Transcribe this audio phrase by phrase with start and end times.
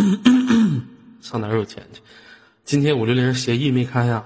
[1.20, 2.00] 上哪儿有钱去？
[2.64, 4.24] 今天五六零协议没开呀？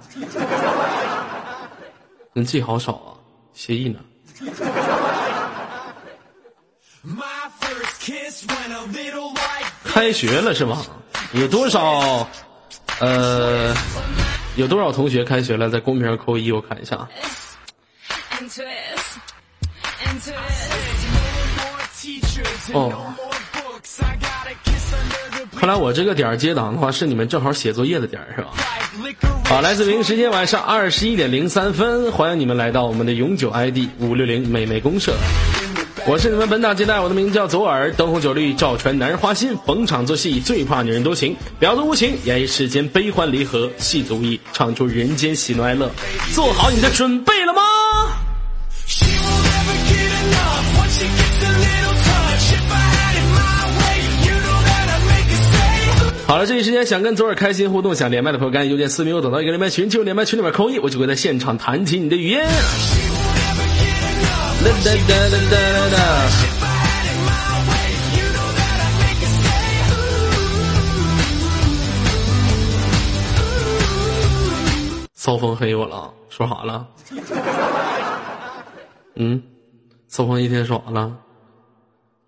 [2.33, 3.15] 人气好少啊，
[3.53, 4.01] 协议呢？
[9.85, 10.85] 开学了是吗？
[11.33, 12.29] 有多少？
[13.01, 13.75] 呃，
[14.57, 15.69] 有多少同学开学了？
[15.71, 16.97] 在公屏上扣一，我看一下。
[22.73, 23.15] 哦。
[25.65, 28.51] 看来我这个点儿接档的话，是你们正好写作业的点儿，是吧？
[29.47, 35.15] 好，来自北京时间晚上二十一点零三分，欢迎你们来到我们的永久 ID 五六零美美公社。
[36.07, 45.91] 我是你们本档接待，我的名字叫左耳，灯红酒绿照传男人花心，逢场作戏最怕女人多情，婊子无情演绎世间悲欢离合，戏足矣唱出人间喜怒哀乐，
[46.35, 47.63] 做好你的准备了吗？
[56.27, 62.39] 好了，这一时间想跟左耳开心互动、想连麦的朋友，赶紧邮件私密我等到一个连麦群，进入连麦群里面扣一，我就会在现场弹起你的语音。
[64.65, 65.99] 哒哒哒哒哒哒。
[75.15, 76.87] 骚风黑我了，说啥了？
[79.17, 79.43] 嗯，
[80.09, 81.17] 骚风一天说啥了？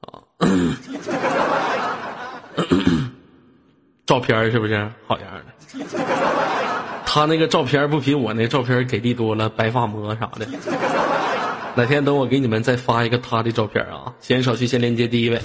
[0.00, 0.22] 啊。
[4.06, 5.86] 照片是不是好样的？
[7.04, 10.46] 他那个照片不比我那照片给力多了，白发魔啥的。
[11.74, 14.12] 哪天等我给你们再发一个他的照片啊！
[14.20, 15.40] 先手去先连接第一位。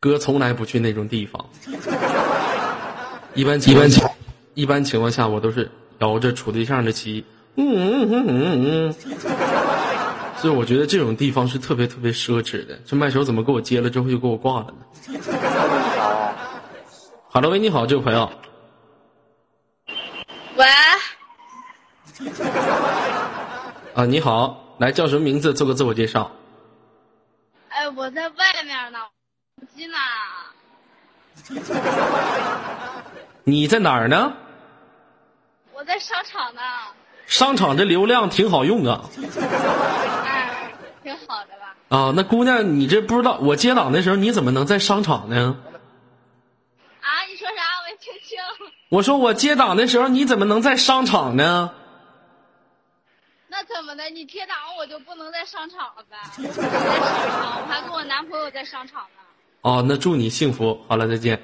[0.00, 1.44] 哥 从来不去那种地方，
[3.34, 4.08] 一般一般情
[4.54, 7.24] 一般情况下我都是摇着处对象的旗。
[7.56, 9.81] 嗯嗯嗯嗯嗯。
[10.42, 12.76] 所以我觉得这种地方是特别特别奢侈的。
[12.84, 14.78] 这麦手怎么给我接了之后又给我挂了呢？
[17.30, 18.28] 好的，喂，你好，这位朋友。
[20.56, 20.66] 喂。
[23.94, 25.54] 啊，你好，来叫什么名字？
[25.54, 26.32] 做个自我介绍。
[27.68, 28.98] 哎，我在外面呢，
[29.60, 29.94] 手机呢。
[33.44, 34.32] 你在哪儿呢？
[35.72, 36.60] 我在商场呢。
[37.28, 39.04] 商场这流量挺好用啊。
[41.02, 41.74] 挺好的吧？
[41.88, 45.56] 啊，那姑娘，你这不知道我接档的时候，你怎么能在商场呢？
[47.00, 47.62] 啊，你说啥？
[47.78, 48.38] 我没听清。
[48.88, 51.70] 我说我接档的时候，你怎么能在商场呢？
[53.48, 54.04] 那怎么的？
[54.10, 56.16] 你接档我就不能在商场了呗？
[56.38, 56.70] 我在商
[57.28, 59.22] 场，我还跟我男朋友在商场呢。
[59.62, 60.80] 哦，那祝你幸福。
[60.88, 61.40] 好了，再见。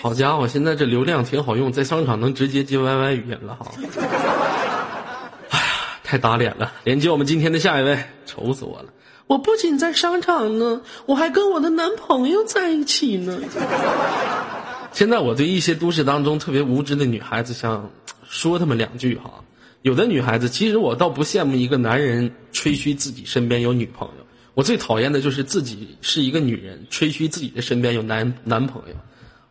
[0.00, 3.72] 好家伙，现在这流量挺好用，在商场能直接接 YY 语音了哈。
[5.50, 5.66] 哎呀，
[6.02, 6.72] 太打脸了！
[6.84, 8.86] 连接我们今天的下一位，愁死我了！
[9.26, 13.38] 我不仅在商场呢，我还跟我的男朋友在一起呢。
[14.92, 17.90] 现在我对一些都市当中特别无知的女孩子想
[18.28, 19.42] 说他们两句哈。
[19.82, 28.94] 有的女孩子，其实我倒不羡慕一个男人吹嘘自己身边有女朋友，我最讨厌的就是自己是一个女人吹嘘自己的身边有男男朋友。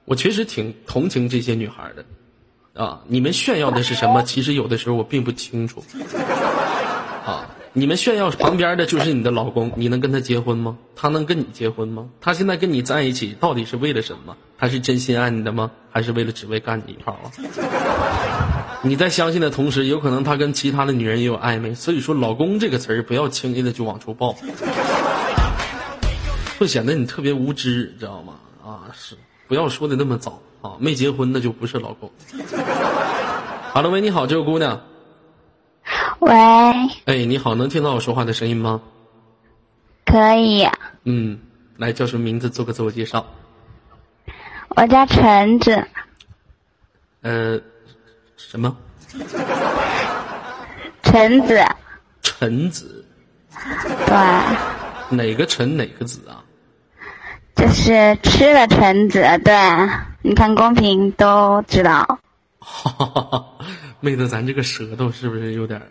[0.05, 4.21] 我确实挺同情这些女孩的，啊，你们炫耀的是什么？
[4.27, 5.83] 其实有的时候我并不清楚，
[7.25, 10.77] 啊，你们炫耀旁边的就是你的老公，你能跟他结婚吗？
[10.95, 12.09] 他能跟你结婚吗？
[12.19, 14.35] 他现在跟你在一起到底是为了什么？
[14.57, 15.71] 他是真心爱你的吗？
[15.89, 17.31] 还是为了只为干你一炮啊？
[18.85, 24.35] 你在相信的同时，有可能他跟其他的女人也有暧昧，所以说“老公”这个词儿不要轻易的就往出报，
[26.59, 28.33] 会显得你特别无知，知道吗？
[28.61, 29.15] 啊，是。
[29.53, 30.73] 不要说的那么早啊！
[30.79, 32.11] 没结婚那就不是老公。
[33.71, 34.81] 好了，喂，你好，这位姑娘。
[36.21, 36.33] 喂。
[37.05, 38.81] 哎，你好，能听到我说话的声音吗？
[40.07, 40.67] 可以。
[41.03, 41.39] 嗯，
[41.77, 42.49] 来叫什么名字？
[42.49, 43.23] 做个自我介绍。
[44.69, 45.87] 我叫橙子。
[47.21, 47.61] 呃，
[48.35, 48.75] 什么？
[51.03, 51.63] 橙子。
[52.23, 53.05] 橙子。
[54.07, 55.15] 对。
[55.15, 56.43] 哪个橙哪个子啊？
[57.55, 59.53] 就是吃了橙子，对，
[60.21, 62.19] 你看公屏都知道。
[63.99, 65.81] 妹子，咱这个舌头是不是有点？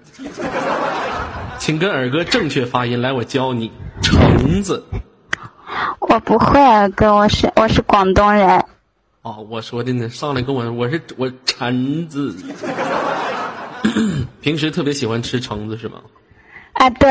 [1.59, 3.71] 请跟耳哥正确发音，来，我教你，
[4.03, 4.85] 橙子。
[6.01, 8.65] 我不会，耳哥，我是我是广东人。
[9.23, 12.37] 哦，我说的呢，上来跟我，我是我橙子。
[14.43, 16.01] 平时特别喜欢吃橙子是吗？
[16.75, 17.09] 啊，对。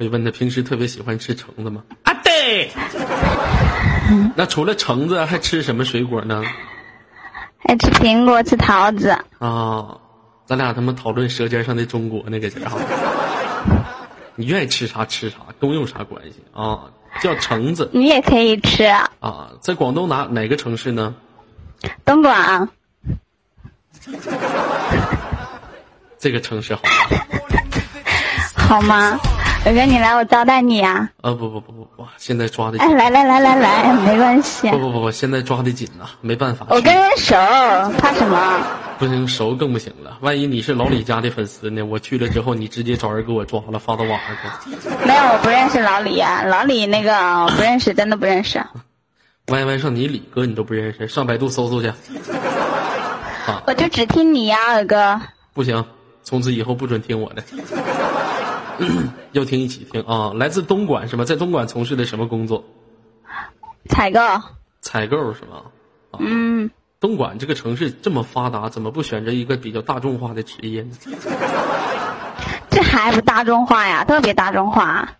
[0.00, 1.82] 我就问他平时特别喜欢吃橙子吗？
[2.04, 2.70] 啊，对。
[4.34, 6.42] 那除了橙子，还吃什么水果呢？
[7.58, 9.10] 还吃苹果，吃桃子。
[9.38, 9.98] 啊，
[10.46, 12.78] 咱俩他妈讨论《舌尖上的中国》那个人哈。
[14.36, 16.84] 你愿意吃啥吃啥，跟我有啥关系啊？
[17.20, 18.84] 叫橙子你也可以吃。
[18.84, 21.14] 啊，在广东哪哪个城市呢？
[22.06, 22.70] 东莞，
[26.18, 26.80] 这个城市好。
[28.56, 29.18] 好吗？
[29.66, 31.10] 伟哥，你来，我招待你啊！
[31.20, 34.78] 啊不不不不不，现在抓的哎，来来来来来，没关系不。
[34.78, 36.66] 不不不，现在抓的紧呐，没办法。
[36.70, 37.36] 我跟人熟，
[37.98, 38.66] 怕什么？
[38.98, 40.16] 不行，熟更不行了。
[40.22, 41.82] 万一你是老李家的粉丝呢？
[41.82, 44.34] 我去了之后，你直接找人给我抓了，发到网上
[44.64, 44.70] 去。
[45.06, 47.12] 没有，我不认识老李啊，老李那个
[47.44, 48.64] 我不认识，真的不认识。
[49.48, 51.92] 歪歪上你李哥你都不认识，上百度搜搜去。
[53.66, 55.20] 我就只听你呀，二哥。
[55.52, 55.84] 不行，
[56.22, 57.42] 从此以后不准听我的，
[59.32, 60.32] 要听一起听啊！
[60.34, 61.24] 来自东莞是吗？
[61.24, 62.64] 在东莞从事的什么工作？
[63.88, 64.20] 采购，
[64.80, 65.62] 采购是吗？
[66.18, 70.90] 嗯，东莞这个城市这么发达，怎么不选择一个比较大众化的职业呢？
[72.70, 75.16] 这还不大众化呀，特别大众化，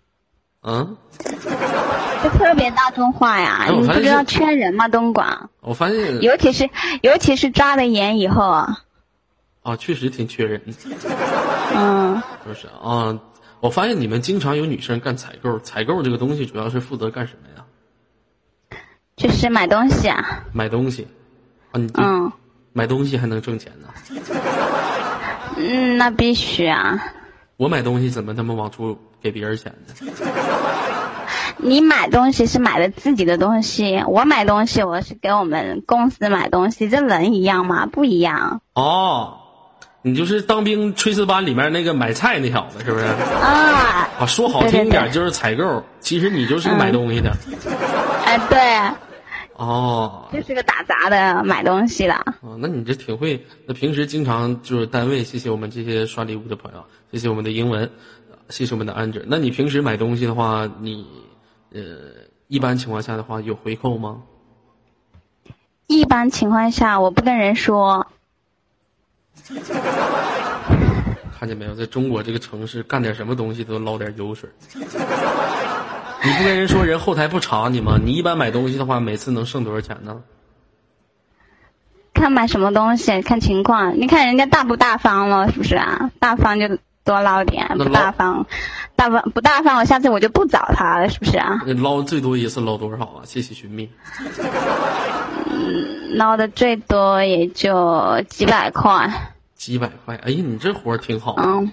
[0.63, 3.67] 嗯，这特别大众化呀！
[3.69, 4.87] 你不知道是缺人吗？
[4.87, 6.69] 东莞，我发现尤其是
[7.01, 8.79] 尤其是抓了严以后啊，
[9.63, 10.61] 啊，确实挺缺人，
[11.75, 13.19] 嗯，就是啊？
[13.61, 17.65] 我发现你们经常有女生干采购，采购这个东西主要是负责干什么呀？
[19.15, 21.07] 就是买东西啊，买东西
[21.71, 22.31] 啊，你嗯
[22.73, 23.87] 买东西还能挣钱呢？
[25.57, 27.13] 嗯，那必须啊！
[27.57, 29.93] 我买东西怎么他妈往出给别人钱呢？
[31.57, 37.85] 你买东西是买的自己的东西，我买东西我是给我们公司买东西，这能一样吗？
[37.85, 39.40] 不一样哦，
[40.03, 43.05] 你就是当兵炊事班里面那个买菜那小子是不是？
[43.05, 44.09] 啊！
[44.19, 47.31] 啊，说好听一点就是采购，其实你就是个买东西的。
[48.25, 48.59] 哎，对，
[49.55, 52.13] 哦，就是个打杂的买东西的。
[52.13, 53.45] 啊，那你这挺会。
[53.67, 57.91] 那平时经常就是单位，谢谢我们这些刷礼物的朋友，谢谢我们的英文，
[58.49, 59.23] 谢谢我们的安哲。
[59.27, 61.05] 那你平时买东西的话，你
[61.73, 61.81] 呃，
[62.47, 64.23] 一般情况下的话有回扣吗？
[65.85, 68.07] 一般情况下，我不跟人说，
[71.39, 74.47] 看见没有，在中国这个城市，干点什么东西都捞点油水。
[74.75, 77.97] 你不跟人说，人后台不查你吗？
[77.99, 80.21] 你一般买东西的话，每次能剩多少钱呢？
[82.13, 86.11] 看买什么东西看情况，你看人家大不大方了，是不是啊？
[86.19, 86.67] 大方就
[87.03, 88.45] 多捞点，不大方，
[88.95, 91.63] 大方不大方，我下次我就不找他了，是不是啊？
[91.65, 93.23] 那捞最多一次捞多少啊？
[93.25, 93.89] 谢谢寻觅。
[96.15, 101.35] 捞的最多也就几百块，几百块，哎呀，你这活儿挺好。
[101.37, 101.71] 嗯，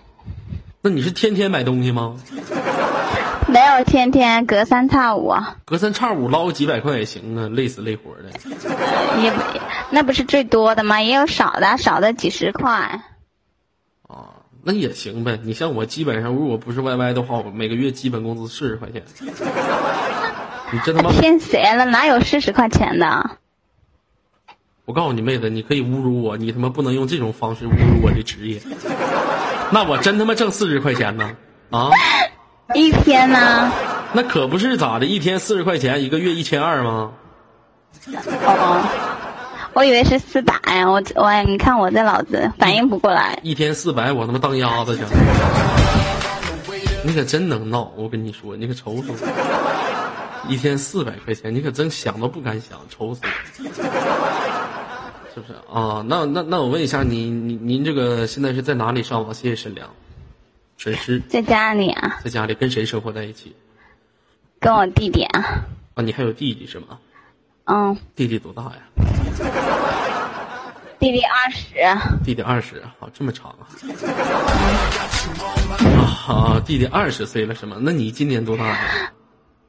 [0.82, 2.16] 那你是天天买东西吗？
[3.48, 5.32] 没有天天隔三差五，
[5.64, 8.28] 隔三差五捞几百块也行啊，累死累活的。
[9.22, 9.40] 也不
[9.90, 11.00] 那不是最多的吗？
[11.00, 13.00] 也有少的，少的几十块。
[14.06, 15.38] 啊，那也行呗。
[15.42, 19.02] 你像我，基本上如果不是 YY 的话，我每个月基本工资四十块钱。
[20.70, 21.10] 你这他妈！
[21.10, 21.86] 骗谁了？
[21.86, 23.30] 哪有四十块钱的？
[24.88, 28.58] 我告诉你妹子，你可以侮辱我，你他妈不能用这种方式侮辱我的职业。
[29.70, 31.30] 那我真他妈挣四十块钱呢？
[31.68, 31.90] 啊，
[32.74, 33.70] 一天呢？
[34.14, 37.12] 那可不是咋的，一天四十块钱，一个月一千二吗？
[38.46, 38.82] 哦，
[39.74, 40.54] 我以为是四百，
[40.86, 43.38] 我我你看我这脑子反应不过来。
[43.42, 45.02] 一天四百，我他妈当鸭子去。
[47.04, 53.20] 你可真能闹，我跟你说，你可愁死我，一天四百块钱，你可真想都不敢想，愁死
[53.58, 54.57] 我。
[55.38, 56.04] 是不是啊？
[56.08, 59.32] 那那那我问一下您，您您这个现在是在哪里上网？
[59.32, 59.88] 谢谢沈良，
[60.76, 63.54] 沈师在家里啊，在家里跟谁生活在一起？
[64.58, 65.62] 跟我弟弟啊，
[65.94, 66.98] 啊，你还有弟弟是吗？
[67.66, 68.78] 嗯，弟弟多大呀？
[70.98, 73.62] 弟弟二十，弟弟二十啊，这么长啊！
[76.26, 77.76] 啊，弟弟二十岁了是吗？
[77.80, 79.12] 那你今年多大呀？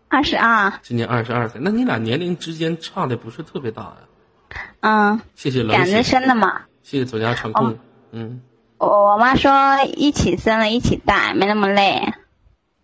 [0.08, 3.98] 二十二，今年二十二岁，那你俩年龄之间差的不是特别大呀？
[4.82, 6.62] 嗯，谢谢冷赶着，生的嘛。
[6.84, 7.76] 谢谢左家长控，哦
[8.12, 8.42] 嗯，
[8.78, 9.52] 我我妈说
[9.96, 12.14] 一起生了一起带，没那么累。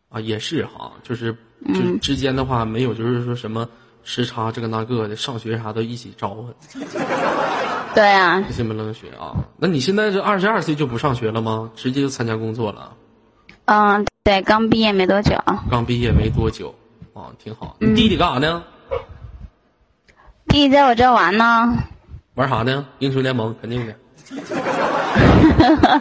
[0.09, 1.35] 啊也是哈，就是
[1.67, 3.67] 就是之间的话没有就是说什么
[4.03, 6.47] 时差这个那个的，上学啥都一起招呼，
[7.95, 9.35] 对啊，谢谢们冷血啊。
[9.57, 11.71] 那你现在这二十二岁就不上学了吗？
[11.75, 12.93] 直接就参加工作了？
[13.65, 15.41] 嗯，对，刚毕业没多久，
[15.71, 16.75] 刚毕业没多久，
[17.13, 17.75] 啊，挺好。
[17.79, 18.63] 嗯你弟弟干啥呢？
[20.55, 21.75] 弟弟在我这玩呢，
[22.35, 22.85] 玩啥呢？
[22.99, 23.93] 英雄联盟肯定的。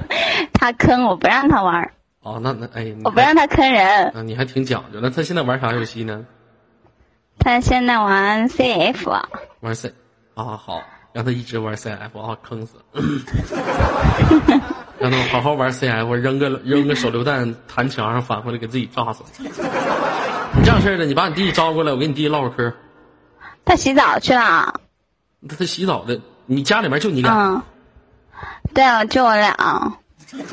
[0.54, 1.90] 他坑我不让他玩，
[2.22, 3.84] 哦，那那哎，我不让他坑人。
[4.10, 5.00] 啊，你还挺讲究。
[5.02, 6.24] 那他现在玩啥游戏呢？
[7.40, 9.24] 他现在玩 CF，
[9.58, 9.92] 玩 C
[10.34, 10.80] 啊，好，
[11.12, 12.76] 让他一直玩 CF 啊，坑死。
[15.00, 19.24] 让他好好玩 CF，扔个扔个手榴弹弹墙上，返回来给自己炸死。
[19.36, 19.48] 你
[20.62, 22.72] 这样式的，你把你弟招过来，我跟你弟唠会嗑。
[23.64, 24.80] 他洗澡去了。
[25.48, 27.32] 他他洗澡的，你家里面就你俩？
[27.34, 27.62] 嗯，
[28.74, 29.54] 对啊，就我俩。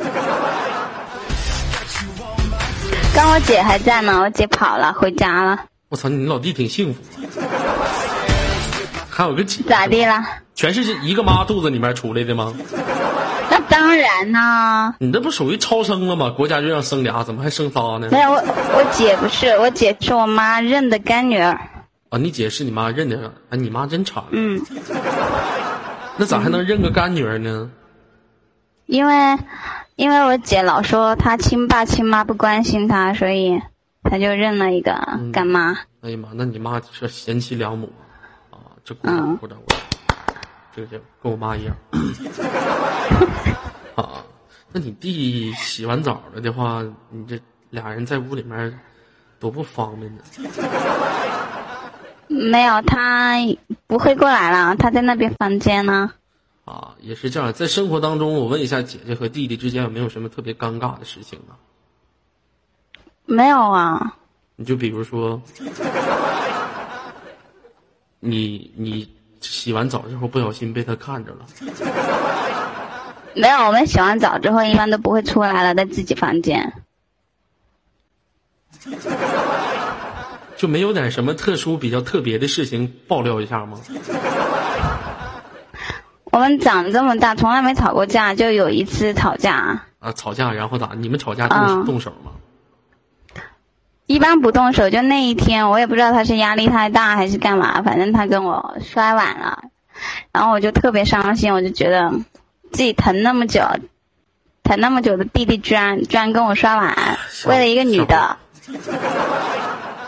[3.14, 5.66] 刚我姐还在呢，我姐跑了，回家了。
[5.90, 7.02] 我操，你老弟挺幸福，
[9.10, 9.62] 还有个姐。
[9.64, 10.24] 咋地了？
[10.56, 12.54] 全是一个妈肚子里面出来的吗？
[13.50, 14.96] 那当然呢。
[15.00, 16.30] 你这不属于超生了吗？
[16.30, 18.08] 国家就让生俩，怎么还生仨呢？
[18.12, 21.60] 没有，我我姐不是，我姐是我妈认的干女儿。
[22.12, 23.34] 啊，你姐是你妈认的？
[23.50, 24.26] 啊，你妈真长。
[24.32, 24.62] 嗯。
[26.18, 27.72] 那咋还能认个干女儿呢？
[28.86, 29.40] 因为。
[29.98, 33.62] 因为我姐老说她亲爸亲妈不关心她，所以
[34.02, 34.94] 她就认了一个
[35.32, 35.78] 干妈。
[36.02, 37.92] 哎呀妈，那你妈是贤妻良母
[38.50, 38.58] 啊！
[38.84, 39.78] 这鼓掌鼓掌鼓掌，
[40.76, 41.76] 这个就跟我妈一样。
[43.94, 44.26] 啊，
[44.72, 47.40] 那你弟洗完澡了的话，你这
[47.70, 48.80] 俩人在屋里面
[49.40, 50.24] 多不方便呢。
[52.32, 53.36] 没有，他
[53.88, 56.14] 不会过来了，他在那边房间呢。
[56.64, 57.52] 啊，也是这样。
[57.52, 61.60] 在生活当中，我问一下姐姐和弟弟之间有没有什么特别尴尬的事情啊？
[63.26, 64.16] 没有啊。
[64.56, 65.42] 你就比如说，
[68.22, 71.46] 你你洗完澡之后不小心被他看着了。
[73.36, 76.82] 没有，我们洗完澡之后一般都不会出来了，在自己房间。
[80.62, 83.80] 就没有点什么特殊、比较特别的事情爆料一下吗？
[86.32, 89.86] 我们长这么大，从来没吵过架，就有一次吵架。
[89.98, 90.92] 啊，吵架然后咋？
[90.96, 92.34] 你们吵架动动手吗？
[94.06, 99.64] 一般不动手，就那一天，我也不知道他是压力太大还是干嘛，反正他跟我摔碗了，
[100.32, 102.12] 然后我就特别伤心，我就觉得
[102.72, 103.64] 自己疼那么久，
[104.62, 108.38] 疼那么久的弟弟居然居然跟我摔碗，为了一个女的。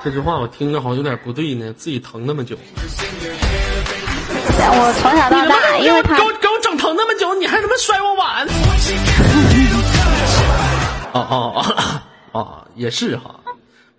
[0.03, 2.57] 这句话我听着好像有点不对呢，自己疼那么久。
[4.75, 8.45] 我从小到大，因为他给我给我整疼那么久，你还他妈摔我碗？
[11.13, 11.63] 哦哦哦
[12.33, 13.39] 哦，也是哈。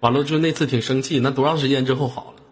[0.00, 2.42] 完了就那次挺生气，那多长时间之后好了？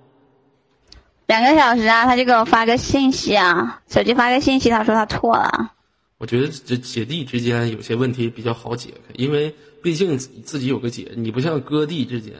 [1.26, 5.73] 两个小时啊，他就给我发个信息啊，手机发个信息，他说他错了。
[6.16, 12.32] 我觉得这姐弟之间有些问题比较好解开，因为毕竟自己有个姐，你不像哥弟之间，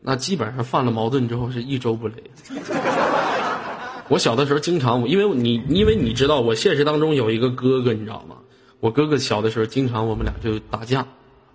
[0.00, 2.14] 那基本上犯了矛盾之后是一周不雷。
[4.08, 8.36] 我小的时候经常，因为你，因为你知道，我现实当中有一个哥哥，你知道吗？
[8.78, 11.06] 我哥哥小的时候经常我们俩就打架。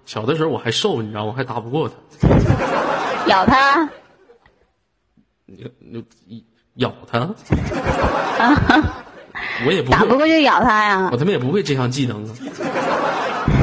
[0.06, 1.96] 小的时候我还瘦，你知道，我还打不过他。
[3.28, 3.90] 咬他？
[5.46, 6.44] 你你
[6.76, 7.30] 咬他？
[9.66, 11.10] 我也不打不过就咬他呀。
[11.12, 12.36] 我他妈也不会这项技能啊。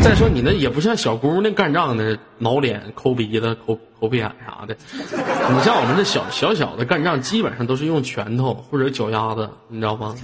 [0.00, 4.76] 再说你那也不像小姑娘干仗的，挠脸、抠鼻子、抠抠鼻眼啥的。
[4.93, 10.14] 你像我们这小小小的干仗，基本上都是用拳头或者脚丫子，你知道吗？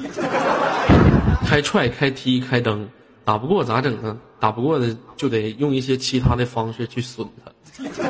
[1.47, 2.89] 开踹、开踢、开蹬，
[3.25, 4.17] 打不过咋整呢？
[4.41, 8.01] 打不过的就得用一些其他的方式去损他，你知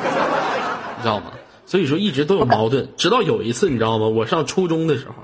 [1.05, 1.33] 道吗？
[1.67, 4.07] 所以说一直都有矛盾，直到有一次你知道吗？
[4.07, 5.15] 我上初中的时候，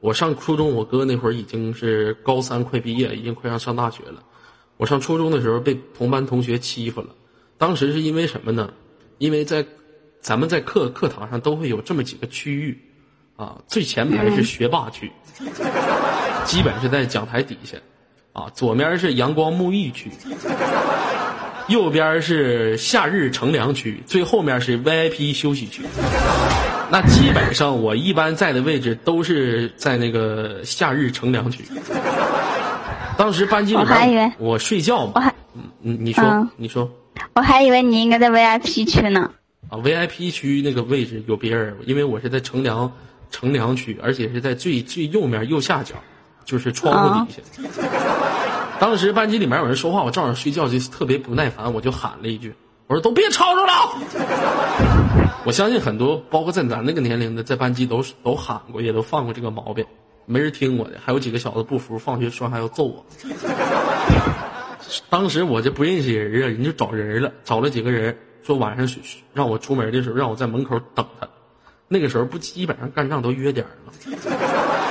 [0.00, 4.22] 我上初中，我哥那会儿已经是高三快毕业，已经快要上大学了。
[4.82, 7.10] 我上初中的时候被同班同学欺负了，
[7.56, 8.72] 当时是因为什么呢？
[9.18, 9.64] 因为在
[10.20, 12.76] 咱们在课课堂上都会有这么几个区域，
[13.36, 15.12] 啊，最前排是学霸区，
[16.44, 17.76] 基本是在讲台底下，
[18.32, 20.10] 啊，左面是阳光沐浴区，
[21.68, 25.84] 右边是夏日乘凉区，最后面是 VIP 休息区。
[26.90, 31.62] 那基本上我一般在的位置都是在那个夏日乘凉区。
[33.16, 35.12] 当时班级里边，我睡觉嘛。
[35.14, 35.34] 我还，
[35.82, 36.90] 嗯，你说，你说。
[37.34, 39.30] 我还以为你应该在 VIP 区呢。
[39.68, 42.92] 啊，VIP 区那个位置有别人，因为我是在乘凉
[43.30, 45.94] 乘凉区，而且是在最最右面右下角，
[46.44, 47.42] 就是窗户底下。
[48.80, 52.54] 当时班级里面有人说话，我正好睡觉，就特别不耐烦，我就喊了一句
[52.88, 53.72] ：“我说都别吵吵了。”
[55.44, 59.86] 我相信很多，包括在咱那个年龄的，在班级都都喊过，也都犯过这个毛病。
[60.26, 63.04] 没人听我的，还有几个小子不服，放学说还要揍我。
[65.08, 69.02] 当时我就不认识人啊，人就找人了，找了几个人，说晚上
[69.32, 71.28] 让我出门的时候，让我在门口等他。
[71.88, 73.92] 那个时候不基本上干仗都约点了，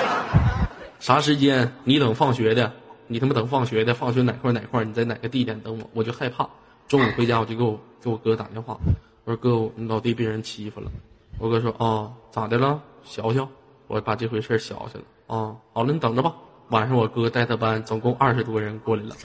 [1.00, 2.72] 啥时间你等放学的，
[3.08, 6.48] 你他妈等放学的，放学哪块哪块，你在哪个地点等我，我就害怕。
[6.88, 8.78] 中午回家我就给我给我哥打电话，
[9.26, 10.92] 我说哥，我老弟被人欺负了。
[11.40, 12.82] 我哥说哦，咋的了？
[13.04, 13.50] 小小，
[13.88, 14.92] 我把这回事儿消了。
[15.32, 16.36] 哦，好了，你等着吧。
[16.72, 19.16] 晚上我哥带他班总共二十多人过来了，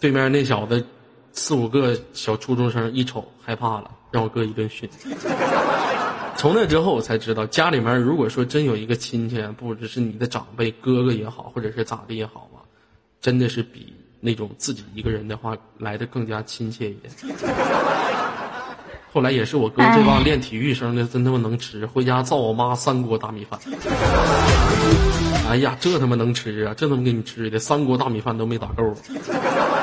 [0.00, 0.82] 对面那小子
[1.32, 4.88] 四五个小初中生一瞅害怕了，让我哥一顿训。
[6.34, 12.62] 从那之后我才知道，家里面如果说真有一个亲戚，不只是你的长辈哥哥也好，或者是咋的也好吧，
[13.20, 17.12] 真的是比那种自己一个人的话来的更加亲切一点。
[19.16, 23.58] 后来也是我哥这帮练体育生的真他妈能吃，回家造我妈三锅大米饭。
[25.48, 26.74] 哎呀，这他妈能吃啊！
[26.76, 28.94] 这他妈给你吃的三锅大米饭都没打够。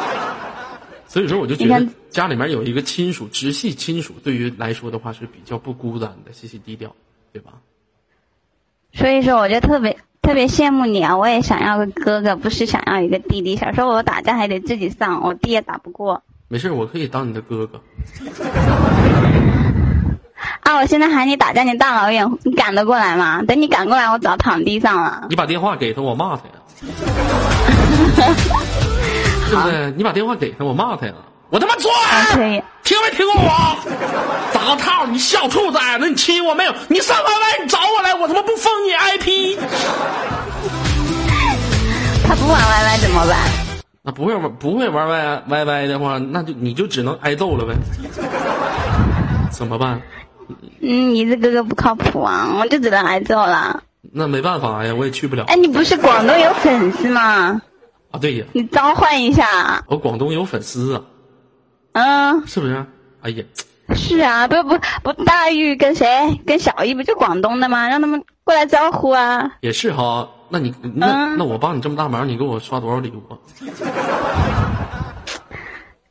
[1.09, 6.95] 所以说，我就觉得家里面有一个亲属，直系亲属，对于来说的话是比较不孤单的，细细低调，
[7.31, 7.53] 对吧？
[8.93, 11.17] 所以说，我就特别特别羡慕你啊！
[11.17, 13.55] 我也想要个哥哥，不是想要一个弟弟。
[13.55, 16.21] 小时候我打架还得自己上，我弟也打不过。
[16.49, 17.81] 没事，我可以当你的哥哥。
[20.61, 20.75] 啊！
[20.77, 23.41] 我现在喊你打架，你大老远，你赶得过来吗？
[23.47, 25.27] 等你赶过来，我早躺地上了。
[25.29, 26.53] 你把电话给他，我骂他呀。
[29.49, 29.91] 对不对？
[29.95, 31.13] 你把电话给他，我骂他呀。
[31.49, 31.93] 我他妈钻！
[32.33, 32.63] 可以。
[32.83, 33.77] 听没听过我？
[34.53, 35.05] 打个套！
[35.05, 36.73] 你小兔崽子，你亲我没有？
[36.87, 39.57] 你上 YY，你找我来，我他妈不封你 IP。
[42.27, 43.37] 他不玩 YY 怎么办？
[44.01, 47.75] 那不会玩，不会玩 Y YY 的话，那就你就只能挨揍了呗。
[49.51, 50.01] 怎么办？
[50.81, 53.83] 嗯，你这哥哥不靠谱啊，我就只能挨揍了。
[54.11, 55.45] 那没办法呀，我也去不了。
[55.45, 57.61] 哎，你不是广东有粉丝吗？
[58.11, 58.45] 啊，对呀。
[58.53, 59.83] 你召唤一下。
[59.87, 61.01] 我广东有粉丝啊。
[61.93, 62.47] 嗯。
[62.47, 62.85] 是不是？
[63.21, 63.43] 哎呀。
[63.95, 66.41] 是啊，不不不，大玉跟谁？
[66.45, 67.89] 跟小玉不就广东的吗？
[67.89, 69.51] 让他们过来招呼啊。
[69.61, 73.21] 也是哈，那你那那我帮你这么大忙，你给我刷多少礼物？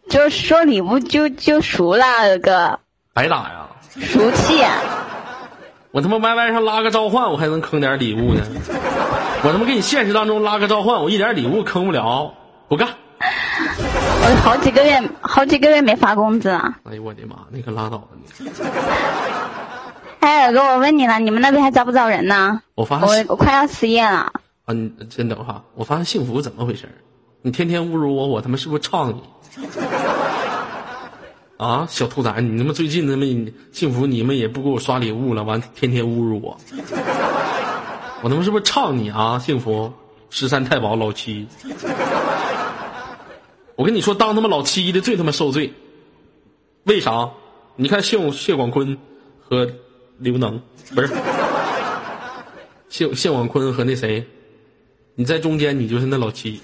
[0.09, 2.81] 就说礼物就就熟了，哥。
[3.15, 3.69] 白打呀！
[4.01, 4.65] 俗气！
[5.91, 8.41] 我他妈 YY 上拉个召唤，我还能坑点礼物呢。
[9.45, 12.33] 我他妈给你现实当中拉个召唤，我一点礼物坑不了，
[12.69, 12.89] 不干。
[13.21, 16.77] 我好几个月，好几个月没发工资了。
[16.85, 17.37] 哎呦我的妈！
[17.51, 18.51] 你可拉倒吧你！
[20.21, 22.63] 哎，哥，我问你了，你们那边还招不招人呢？
[22.75, 24.33] 我发我我快要失业了。
[24.65, 26.89] 啊，你真的哈，我发现幸福怎么回事？
[27.43, 29.23] 你天天侮辱我，我他妈是不是唱你？
[31.63, 33.25] 啊，小兔崽，你他妈最近他妈
[33.71, 36.59] 幸福，你们也不给我刷礼物了，完天天侮辱我，
[38.21, 39.39] 我他妈是不是唱你啊？
[39.39, 39.93] 幸福，
[40.29, 41.47] 十三太保老七，
[43.77, 45.73] 我跟你说，当他妈老七的最他妈受罪，
[46.83, 47.31] 为啥？
[47.77, 48.99] 你看谢谢广坤
[49.39, 49.71] 和
[50.19, 50.61] 刘能
[50.97, 51.09] 不是
[52.89, 54.27] 谢谢广坤和那谁，
[55.15, 56.61] 你在中间，你就是那老七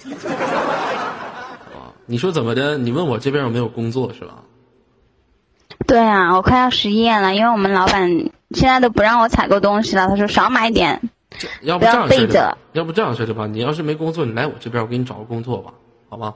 [1.72, 1.94] 啊？
[2.04, 2.76] 你说怎么的？
[2.76, 4.42] 你问我这边有没有工作是吧？
[5.88, 10.06] 对啊，我快要失业了，因为我们老板现在都不让我采购东西了。
[10.06, 11.00] 他说少买点，
[11.62, 12.58] 要不这样备着。
[12.72, 15.72] 要不这样式的吧，你要是没工作，你来我这边，我给你找个工作吧，
[16.10, 16.34] 好吧？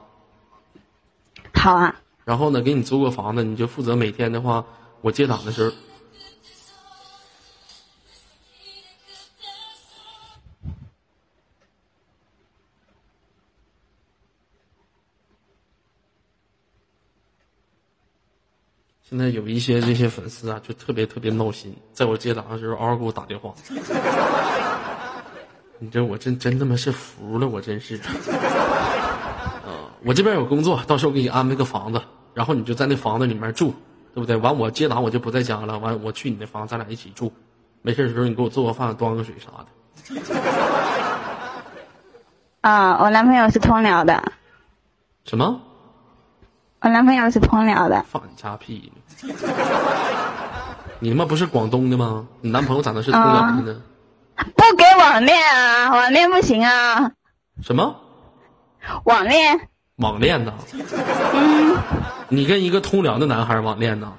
[1.53, 1.95] 好啊。
[2.25, 4.65] 然后呢，给你租个房子，你就负责每天的话，
[5.01, 5.71] 我接档的时候。
[19.09, 23.53] 现在有一些这些粉丝啊，就特别特别闹心，在我接档的时候嗷嗷给我打电话。
[25.77, 27.97] 你这我真真他妈是服了，我真是。
[27.97, 32.01] 啊， 我这边有工作，到时候给你安排个房子，
[32.33, 33.73] 然后你就在那房子里面住，
[34.13, 34.37] 对不对？
[34.37, 37.31] 完我接档我就不在家了，完我去你那房，咱俩一起住。
[37.81, 39.65] 没事的时候你给我做个饭，端个水啥的。
[42.61, 44.31] 啊， 我男朋友是通辽的。
[45.25, 45.59] 什么？
[46.83, 48.03] 我男朋友是通辽的。
[48.09, 48.91] 放你家屁！
[50.99, 52.27] 你他妈不是广东的吗？
[52.41, 53.81] 你男朋友咋能是通辽的呢？
[54.35, 57.13] 不给网恋啊，网恋不行啊。
[57.61, 57.95] 什么？
[59.05, 59.61] 网恋？
[59.95, 60.53] 网恋呢？
[61.33, 61.77] 嗯。
[62.27, 64.11] 你跟一个通辽的男孩网恋呢？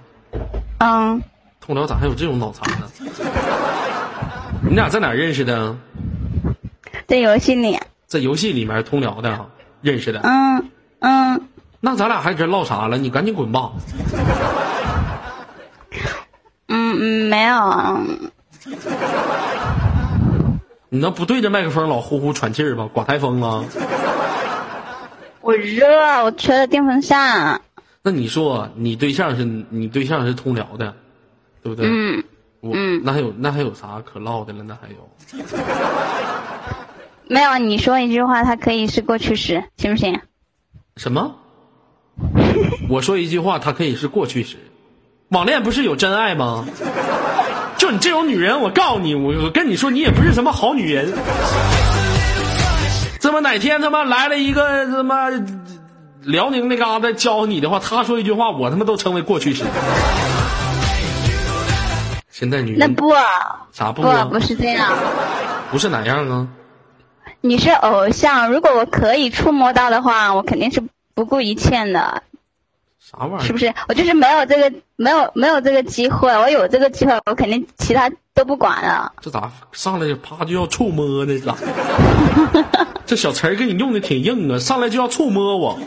[0.79, 1.23] 嗯。
[1.61, 2.89] 通辽咋还有这种脑残呢？
[4.63, 5.77] 你俩在哪认识的？
[7.07, 7.79] 在游戏里。
[8.07, 9.51] 在游戏里面通辽的
[9.83, 10.21] 认识的。
[10.23, 11.49] 嗯嗯。
[11.85, 12.97] 那咱俩还搁这唠啥了？
[12.97, 13.73] 你赶紧滚吧。
[16.67, 18.01] 嗯嗯，没有。
[20.89, 22.89] 你那不对着麦克风老呼呼喘气儿吗？
[22.91, 23.63] 刮台风啊？
[25.43, 27.61] 我热，我吹了电风扇。
[28.03, 30.95] 那你说，你对象是你对象是通辽的，
[31.63, 31.87] 对不对？
[31.87, 32.25] 嗯。
[32.61, 34.63] 我那还有那还有啥可唠的了？
[34.63, 35.11] 那还有？
[37.29, 40.19] 没有，你说一句话，它可以是过去时，行不行？
[40.97, 41.37] 什么？
[42.89, 44.57] 我说一句话，它可以是过去时。
[45.29, 46.65] 网恋不是有真爱吗？
[47.77, 51.13] 就你这种女人，我告诉你，我我跟你说，你也不是什么好女人。
[53.19, 55.29] 这么哪天他妈来了一个他妈
[56.23, 59.65] 辽宁那嘎达教你的话，他说一句话，我他妈都成为过去式。
[62.31, 63.13] 现在女人那不
[63.73, 64.93] 啥不啊不不是这样，
[65.71, 66.49] 不是哪样啊？
[67.41, 70.83] 你是偶像，如果我可以触摸到的话，我肯定是
[71.15, 72.23] 不顾一切的，
[72.99, 73.41] 啥玩意儿？
[73.41, 73.73] 是不是？
[73.89, 79.13] 我就是没有这个没有没有这个机会，我有这个机会，我肯定其他都不管了。
[79.21, 81.39] 这咋上来就啪就要触摸呢？
[81.41, 81.57] 咋？
[83.07, 85.79] 这小词儿给你用的挺硬啊，上来就要触摸我，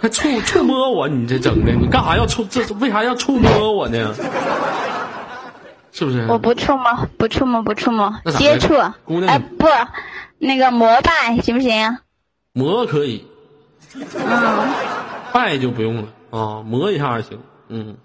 [0.00, 2.44] 还触触摸我，你这整的，你干啥要触？
[2.44, 4.14] 这为啥要触摸我呢？
[5.92, 6.26] 是不是？
[6.28, 9.66] 我不触摸，不触摸，不触摸接触，姑娘哎，不，
[10.38, 11.98] 那个膜拜行不行？
[12.52, 13.26] 膜可以，
[13.94, 14.04] 嗯，
[15.32, 17.38] 拜就不用了啊，磨一下行。
[17.68, 17.96] 嗯，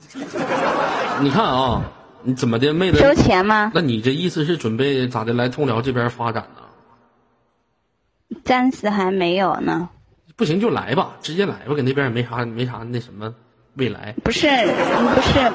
[1.22, 1.84] 你看啊，
[2.24, 2.98] 你怎么的，妹子？
[3.00, 3.72] 收钱吗？
[3.76, 6.62] 那你这意思是准备咋的来通辽这边发展呢？
[8.44, 9.90] 暂时还没有呢。
[10.36, 13.34] 不行就来吧，直接来吧，搁那边也没啥没啥那什么
[13.76, 14.16] 未来。
[14.24, 15.52] 不是，不是，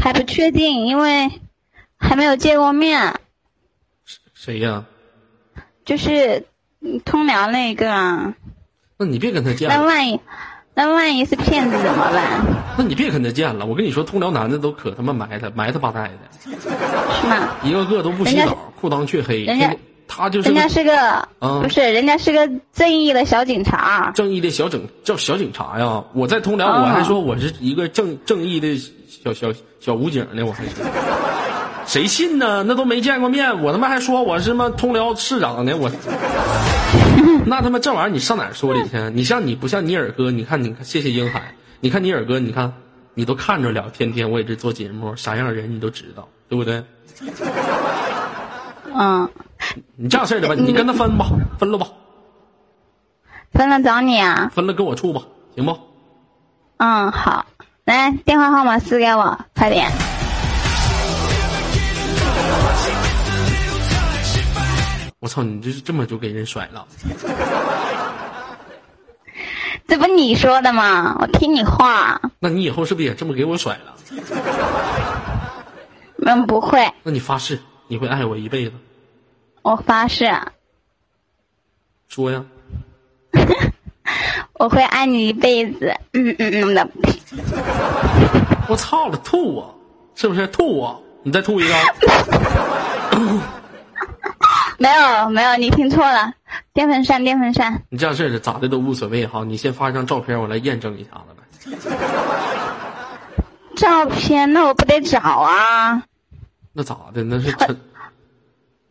[0.00, 1.30] 还不确定，因为
[1.96, 3.20] 还没有见过面。
[4.34, 4.84] 谁呀？
[5.84, 6.46] 就是
[6.80, 8.34] 嗯通辽那个啊，
[9.02, 10.20] 那你别跟他见了，那万一
[10.74, 12.40] 那万一是骗子怎么办？
[12.78, 13.66] 那你别跟他见了。
[13.66, 16.52] 我跟你说，通辽男的都可他妈埋汰埋汰吧汰的，
[17.20, 17.48] 是吗？
[17.64, 19.42] 一个个都不洗澡，裤裆却黑。
[19.42, 19.74] 人家
[20.06, 20.96] 他就是人家是个、
[21.40, 24.12] 啊不是，人家是个正义的小警察。
[24.14, 26.04] 正义的小警叫小警察呀！
[26.12, 28.76] 我在通辽，啊我还说我是一个正正义的
[29.24, 30.70] 小小小武警呢，我还是。
[31.86, 32.62] 谁信呢？
[32.64, 35.90] 那都没见过面，我他妈还说我是么通辽市长呢，我。
[37.46, 38.98] 那他妈这玩意儿你上哪儿说理去？
[39.14, 40.30] 你像你不像你尔哥？
[40.30, 42.72] 你看你看，谢谢英海，你看你尔哥，你看
[43.14, 46.84] 你都看着了，天天我也这做节目，啥样的人你都知道，对不对？
[48.94, 49.28] 嗯，
[49.96, 51.26] 你这样式儿的吧，你跟他分吧，
[51.58, 51.86] 分了吧，
[53.52, 54.50] 分了找你啊。
[54.54, 55.22] 分了跟我处吧，
[55.54, 55.78] 行不？
[56.76, 57.46] 嗯，好，
[57.84, 59.90] 来电话号码私给我，快点。
[65.22, 66.84] 我操，你这是这么就给人甩了？
[69.86, 71.16] 这不你说的吗？
[71.20, 72.20] 我听你话。
[72.40, 73.94] 那你以后是不是也这么给我甩了？
[76.26, 78.72] 嗯，不会，那你发誓你会爱我一辈子？
[79.62, 80.28] 我发誓，
[82.08, 82.44] 说呀，
[84.58, 85.94] 我会爱你一辈子。
[86.14, 86.88] 嗯嗯嗯的。
[88.68, 89.78] 我操了，吐我！
[90.16, 91.00] 是不是吐我？
[91.22, 91.74] 你再吐一个，
[94.82, 96.34] 没有没有，你听错了，
[96.74, 97.84] 电风扇电风扇。
[97.88, 99.44] 你这样式儿的咋的都无所谓哈。
[99.44, 101.42] 你先发一张照片，我来验证一下子呗。
[103.76, 106.02] 照片那我不得找啊，
[106.72, 107.22] 那咋的？
[107.22, 107.80] 那是真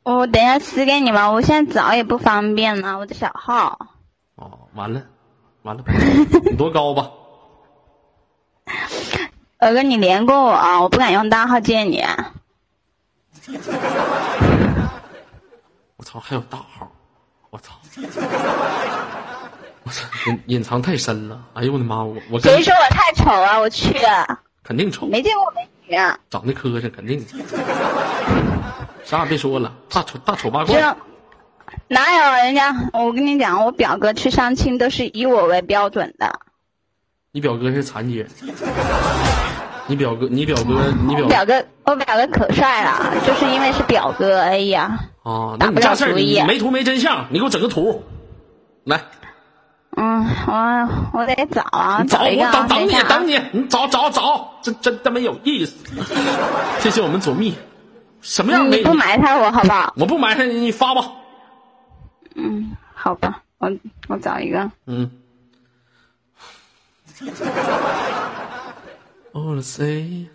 [0.04, 3.88] 我等一下私给你吧，我现在找也不方便呢，我的小号。
[4.36, 5.04] 哦，完了，
[5.64, 5.84] 完了，
[6.50, 7.12] 你多高吧？
[9.60, 12.02] 我跟，你连过我啊，我不敢用大号见你。
[13.48, 13.52] 我
[16.12, 16.92] 操，还有大号！
[17.52, 17.74] 我操！
[19.84, 21.42] 我操，隐隐藏太深了。
[21.54, 22.04] 哎呦我的妈！
[22.04, 23.58] 我我谁说我太丑啊？
[23.58, 23.96] 我去，
[24.62, 26.20] 肯定丑，没见过美女啊。
[26.30, 27.26] 长得磕碜，肯定。
[29.06, 30.98] 啥也别说了，大丑大丑八怪。
[31.88, 32.76] 哪有人家？
[32.92, 36.42] 我跟你讲，我表哥去相亲都是以我为标准的。
[37.32, 38.30] 你表哥是残疾人，
[39.88, 44.42] 你表哥，你表哥，你表我表哥，我表哥可帅了，就是因为是表哥。
[44.42, 48.04] 哎呀，啊，那你这样式儿，你没图没真相，你给我整个图，
[48.86, 49.00] 来，
[49.98, 55.76] 嗯，我我得找啊，你找我等等你等你，你找找找，这真他妈有意思。
[56.80, 57.54] 谢谢我们左蜜，
[58.22, 58.94] 什么样美女你不？
[58.94, 59.94] 埋汰我好不好？
[59.98, 61.12] 我不埋汰你，你发吧。
[62.36, 63.72] 嗯，好吧，我
[64.08, 64.72] 我找一个。
[64.88, 65.12] 嗯。
[69.34, 70.28] All say，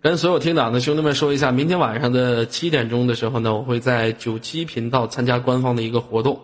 [0.00, 6.38] 跟所有听党的兄弟们说一下，明天晚上的七点钟的时候呢，我会在九七频道参加官方的一个活动，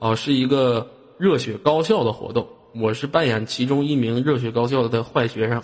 [0.00, 5.62] 哦、是一个热血高校的活动，我是扮演其中一名热血高校的坏学生，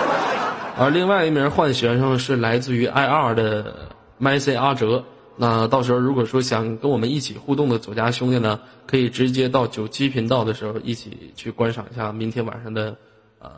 [0.76, 5.02] 而另外一名坏学生是来自于 i 二的麦 C 阿哲。
[5.38, 12.96] 那到时候如果说想跟我们一起互动的左家兄弟呢，可以直接到九七频道的时候一起去观赏一下明天晚上的
[13.38, 13.50] 呃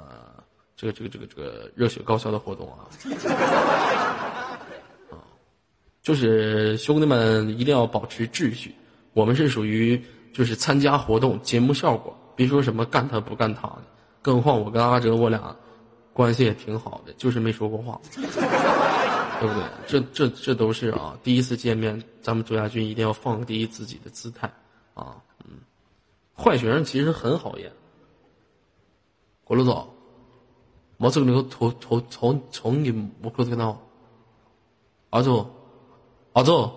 [0.79, 2.87] 这个这个这个这个热血高校的活动啊。
[5.11, 5.19] 啊，
[6.01, 8.73] 就是兄弟们一定要保持秩序，
[9.13, 10.01] 我们是属于
[10.33, 13.83] 就是参加活动节目效果，别说什么干他不干他的，
[14.23, 15.57] 更何况我跟阿哲我俩
[16.13, 19.65] 关系也挺好的，就是没说过话，对不对？
[19.89, 24.49] 这这这都是啊，第一次见面，咱们周亚军一定要放低自己的姿态
[24.95, 25.57] 啊，嗯，
[26.37, 27.73] 坏学生其实很好演。
[29.43, 29.57] 郭
[30.99, 33.81] 我这个那个从从从从你我可听到，
[35.11, 35.47] 阿祖，
[36.33, 36.69] 阿祖，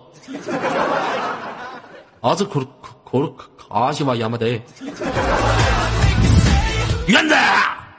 [2.20, 2.60] 阿祖可
[3.04, 4.46] 可可卡西吧，亚麻得。
[7.08, 7.34] 园子，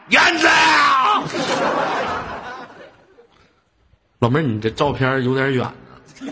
[0.07, 0.47] 园子，
[4.19, 6.31] 老妹儿，你这照片有点远呢。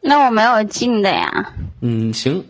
[0.00, 1.52] 那我没有近的呀。
[1.82, 2.42] 嗯，行，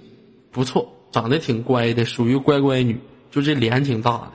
[0.52, 3.00] 不错，长得挺乖的，属于乖乖女，
[3.33, 4.31] 就这脸挺大的。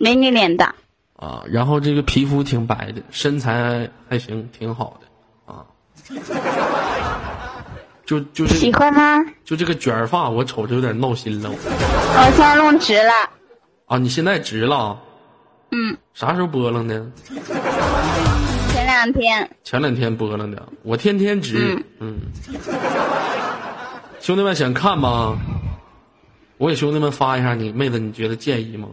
[0.00, 0.74] 没你脸大。
[1.16, 5.66] 啊，然后这个皮肤挺白的，身材还行，挺好的，啊。
[8.06, 9.22] 就就是喜欢吗？
[9.44, 11.50] 就这个卷发，我瞅着有点闹心了。
[11.50, 13.12] 我现在弄直了。
[13.84, 14.98] 啊，你现在直了？
[15.70, 15.94] 嗯。
[16.14, 17.06] 啥时候拨楞的？
[18.72, 19.50] 前两天。
[19.62, 21.78] 前两天拨楞的，我天天直。
[21.98, 22.18] 嗯。
[24.20, 25.38] 兄弟们想看吗？
[26.60, 28.86] 我给兄弟们发一下，你妹子你觉得介意吗？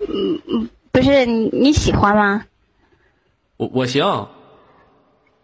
[0.00, 2.42] 嗯嗯，不是你你喜欢吗？
[3.56, 4.26] 我我行。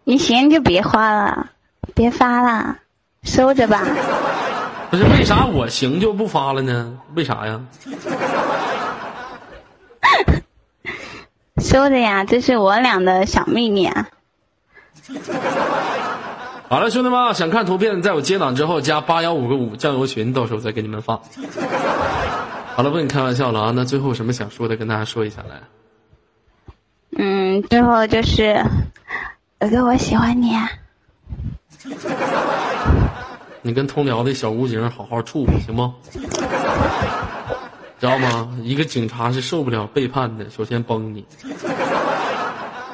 [0.03, 1.51] 你行就别花了，
[1.95, 2.79] 别发了，
[3.23, 3.87] 收着吧。
[4.91, 6.99] 不是为啥我行就不发了呢？
[7.15, 7.61] 为啥呀？
[11.63, 14.09] 收着呀，这是我俩的小秘密啊。
[16.73, 21.21] 好了，兄弟们，想看图片，在我接档之后加八幺五个五酱油群，到时候再给你们发。
[22.75, 23.71] 好了，不跟你开玩笑了啊！
[23.75, 25.61] 那最后什么想说的，跟大家说一下来。
[27.15, 28.59] 嗯，最后就是。
[29.59, 30.57] 哥哥，我喜欢你。
[33.61, 35.93] 你跟通辽的小武警好好处行不？
[38.01, 38.49] 知道吗？
[38.63, 41.23] 一个警察是受不了背叛的，首先崩你。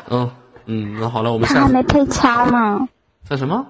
[0.09, 0.29] 嗯
[0.65, 2.85] 嗯，那好了，我们他还没配枪呢。
[3.27, 3.65] 他什么？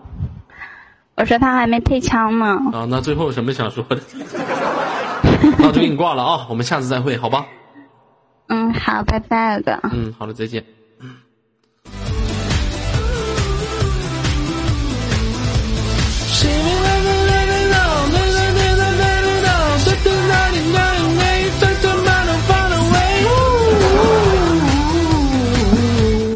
[1.16, 2.46] 我说他还没配枪呢。
[2.72, 4.00] 啊，那最后有什么想说的？
[5.58, 6.48] 那我就给你挂了啊！
[6.50, 7.46] 我们下次再会，好吧？
[8.48, 9.78] 嗯，好，拜拜，哥。
[9.92, 10.64] 嗯，好了，再见。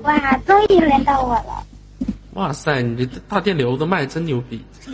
[0.04, 1.63] 哇，终于轮到我了！
[2.34, 4.62] 哇塞，你这大电流子卖真牛逼！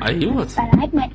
[0.00, 0.62] 哎呦我操！
[0.70, 1.10] 本来没，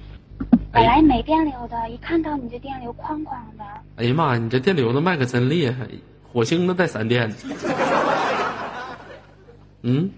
[0.71, 3.63] 本来没电流的，一看到你这电流哐哐的。
[3.95, 5.87] 哎呀妈呀，你这电流子卖可真厉害，
[6.31, 7.33] 火星子带闪电。
[9.81, 10.11] 嗯。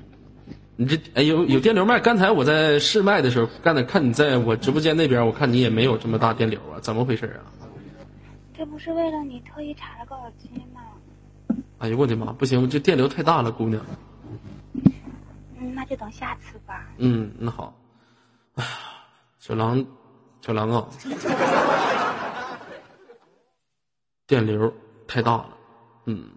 [0.79, 1.99] 你这哎有有电流卖？
[1.99, 7.41] 刚才我在试麦的时候，刚才看你在我直播间那边，我看你也没有这么大电流啊，怎么回事啊？
[8.57, 10.81] 这不是为了你特意插了个耳机吗？
[11.79, 12.31] 哎呦我的妈！
[12.33, 13.83] 不行，这电流太大了，姑娘。
[14.73, 16.88] 嗯，那就等下次吧。
[16.97, 17.73] 嗯，那好。
[18.55, 18.69] 哎呀，
[19.39, 19.86] 小狼，
[20.41, 20.88] 小狼啊，
[24.25, 24.73] 电流
[25.07, 25.49] 太大了。
[26.05, 26.29] 嗯。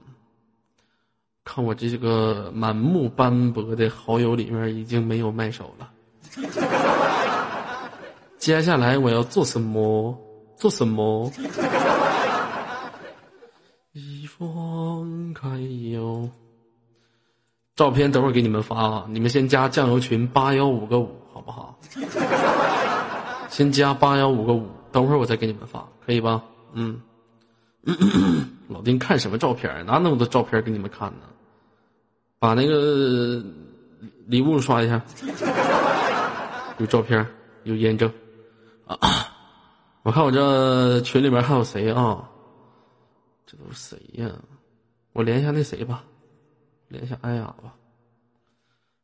[1.42, 5.90] 看我这个满目斑驳的好友里面，已经没有麦手了。
[8.38, 10.16] 接下来我要做什么？
[10.56, 11.30] 做什么？
[13.92, 14.99] 一放
[15.32, 15.58] 开
[15.92, 16.28] 哟。
[17.76, 19.06] 照片等会儿给你们发啊！
[19.08, 21.78] 你们先加酱油群八幺五个五，好不好？
[23.48, 26.42] 先加八幺五个五，等会儿我再给你们发，可以吧？
[26.74, 27.00] 嗯。
[28.68, 29.84] 老丁看什么照片？
[29.86, 31.22] 哪那么多照片给你们看呢？
[32.38, 33.42] 把那个
[34.26, 35.00] 礼物刷一下，
[36.78, 37.26] 有照片，
[37.64, 38.12] 有验证。
[38.86, 38.98] 啊，
[40.02, 42.28] 我看我这群里边还有谁啊？
[43.46, 44.30] 这都是谁呀？
[45.12, 46.04] 我连一下那谁吧，
[46.88, 47.74] 连一下安雅吧。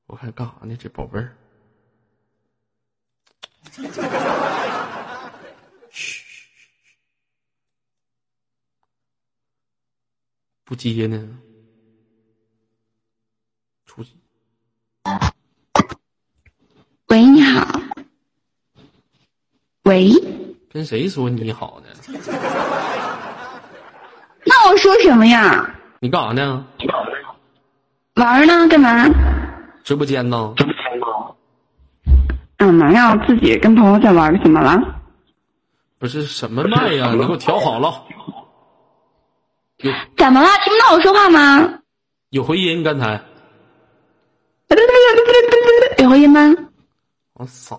[0.07, 0.77] 我看干啥呢？
[0.77, 1.37] 这宝贝儿，
[5.91, 6.25] 嘘，
[10.65, 11.39] 不接呢。
[13.85, 14.13] 出去
[17.09, 17.81] 喂，你好。
[19.83, 20.11] 喂，
[20.71, 21.89] 跟谁说你好呢？
[24.45, 25.73] 那我说什么呀？
[26.07, 26.65] 你干啥呢？
[28.15, 28.69] 玩呢？
[28.69, 29.09] 干嘛？
[29.83, 30.55] 直播间呢？
[32.59, 34.81] 嗯，没有，自己跟朋友在玩，怎么了？
[35.99, 37.11] 不是什么麦呀？
[37.11, 38.05] 你给我调好了。
[40.17, 40.49] 怎么了？
[40.63, 41.81] 听不到我说话吗？
[42.31, 43.21] 有回音，刚才。
[45.99, 46.55] 有回音吗？
[47.33, 47.77] 我傻。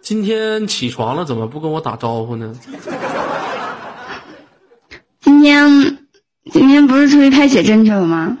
[0.00, 2.54] 今天起床了，怎么不跟我打招呼呢？
[5.20, 5.95] 今天
[6.52, 8.38] 今天不是出去拍写真去了吗？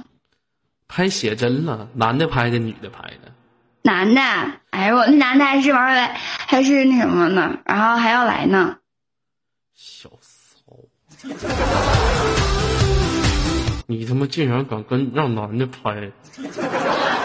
[0.88, 3.32] 拍写真了，男的拍的，女的拍的。
[3.82, 4.20] 男的，
[4.70, 6.16] 哎呦我那男的还是玩来
[6.46, 7.58] 还是那什么呢？
[7.64, 8.76] 然后还要来呢。
[9.74, 10.72] 小骚，
[13.86, 16.10] 你他妈竟然敢跟让男的拍？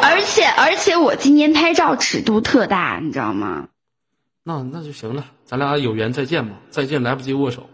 [0.02, 3.68] 而且而且我今天拍照尺度特大，你知道吗？
[4.44, 7.70] 那那就行了，咱俩有缘再见吧，再见来不及握手。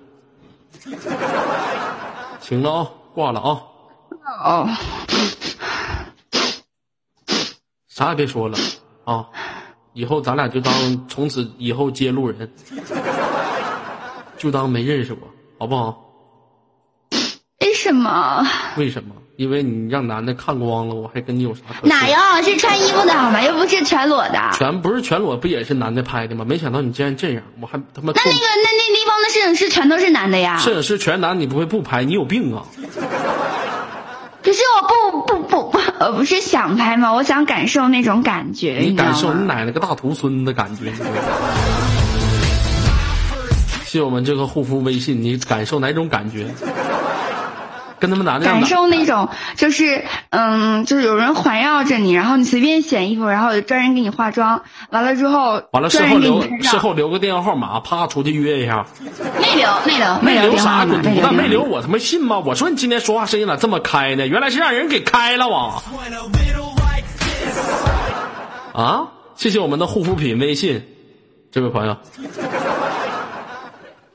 [2.41, 3.59] 行了啊，挂了啊，
[4.45, 4.69] 哦，
[7.87, 8.55] 啥也别说了
[9.05, 9.27] 啊，
[9.93, 10.71] 以后咱俩就当
[11.07, 12.47] 从此以后接路人，
[14.37, 15.27] 就当没认识过，
[15.57, 15.99] 好不好？
[17.61, 18.45] 为什么？
[18.77, 19.15] 为什么？
[19.37, 21.61] 因为你让男的看光了，我还跟你有啥？
[21.83, 23.39] 哪有是穿衣服的好吗？
[23.43, 24.39] 又不是全裸的。
[24.57, 26.43] 全不是全裸，不也是男的拍的吗？
[26.43, 30.57] 没想到你竟然这样，我还他妈那那个那那地方的摄影师全都是男的呀。
[30.57, 32.03] 摄影师全男，你不会不拍？
[32.03, 32.65] 你有病啊！
[34.41, 37.13] 可是我不不不不，我不是想拍吗？
[37.13, 38.79] 我想感受那种感觉。
[38.81, 40.91] 你感受你奶奶个大徒孙的感觉。
[43.85, 46.47] 谢我们这个护肤微信，你感受哪种感觉？
[47.99, 58.85] 跟他们男的感受那种就是嗯，就是有人环绕着你，然后你随便选衣服，然后有专人给你化妆，完了之后完了事后留事后留个电话号码，啪出去约一下。
[59.41, 62.39] 没留没留没留啥号码没留滚犊子，没留我他妈信吗？
[62.39, 64.27] 我说你今天说话声音咋这么开呢？
[64.27, 65.81] 原来是让人给开了哇！
[68.73, 70.85] 啊，谢谢我们的护肤品微信，
[71.51, 71.97] 这位朋友，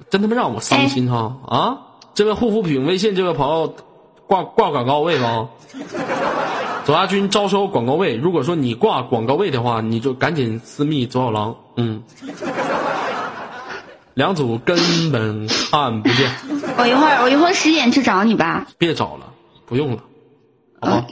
[0.09, 1.79] 真他妈让我伤心哈啊！
[2.23, 3.75] 这位护肤品微信这位朋友
[4.29, 5.49] 挂挂广告位吗？
[6.87, 12.05] 左亚军招收广告位，如果说你挂广告位的话，你就赶紧私密左小狼，嗯，
[14.15, 14.79] 两组根
[15.11, 16.31] 本看不见。
[16.79, 18.69] 我一会儿我一会儿十点去找你吧。
[18.79, 19.27] 别找了，
[19.67, 20.05] 不用了，
[20.81, 21.07] 好吧？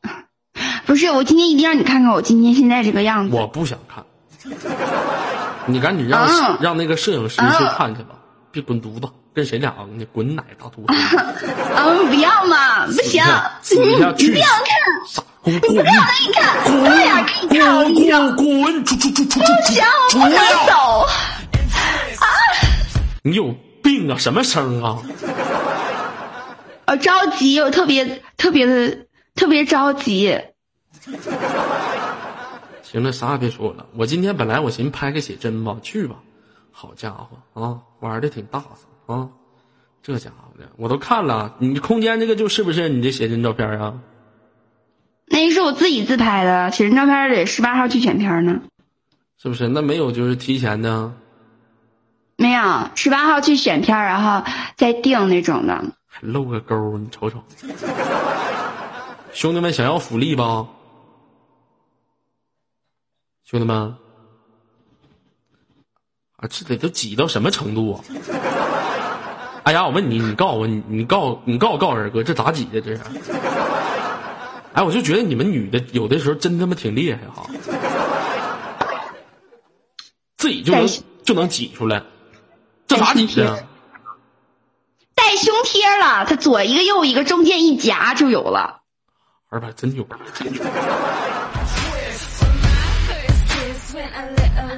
[0.86, 3.36] 不是，我今天一定让你看看我今天现在这个样子。
[3.36, 4.02] 我不想看，
[5.66, 8.14] 你赶紧让、啊让那个摄影师去看去吧，
[8.54, 10.94] 别滚犊子，跟谁俩啊你滚奶大犊子，
[11.74, 13.22] 嗯，不要嘛，不行，
[13.60, 14.70] 死你你不要看，
[15.08, 15.90] 傻滚滚不要给
[16.24, 20.20] 你看，快点给你看，我跟你说，滚滚出出出出出不行，出！
[20.20, 20.66] 我不想要！
[20.66, 20.72] 走。
[23.24, 24.16] 你有病啊？
[24.16, 24.98] 什么声啊？
[26.86, 28.98] 我着急，我特别特别的
[29.34, 30.38] 特别着急。
[32.84, 33.86] 行了，啥也别说了。
[33.96, 36.16] 我今天本来我寻思拍个写真吧，去吧。
[36.76, 38.58] 好家伙啊，玩的挺大
[39.06, 39.28] 方啊！
[40.02, 44.00] 这家伙的，我都看了，你空间这个就是不是你这写真照片啊？
[45.26, 48.60] 那是我自己自拍的，写真照片得十八号去选片呢。
[49.38, 49.68] 是不是？
[49.68, 51.12] 那没有就是提前的，
[52.36, 55.84] 没有，十八号去选片，然后再定那种的。
[56.06, 57.42] 还露个沟，你瞅瞅。
[59.32, 60.66] 兄弟们想要福利吧？
[63.44, 63.94] 兄弟们，
[66.44, 68.04] 啊，这得都挤到什么程度啊？
[69.62, 72.82] 哎呀，我问你，你告诉我，你你告你告我告诉二哥，这咋挤的？
[72.82, 73.00] 这是？
[74.74, 77.46] 哎，我就觉得你们女的有的时候真他妈挺厉害哈，
[80.36, 80.86] 自己就能
[81.22, 82.02] 就能挤出来，
[82.86, 83.64] 这咋挤的？
[85.14, 88.82] 带胸贴了，他左一个右一个，中间一夹就有了。
[89.48, 90.06] 二百真牛，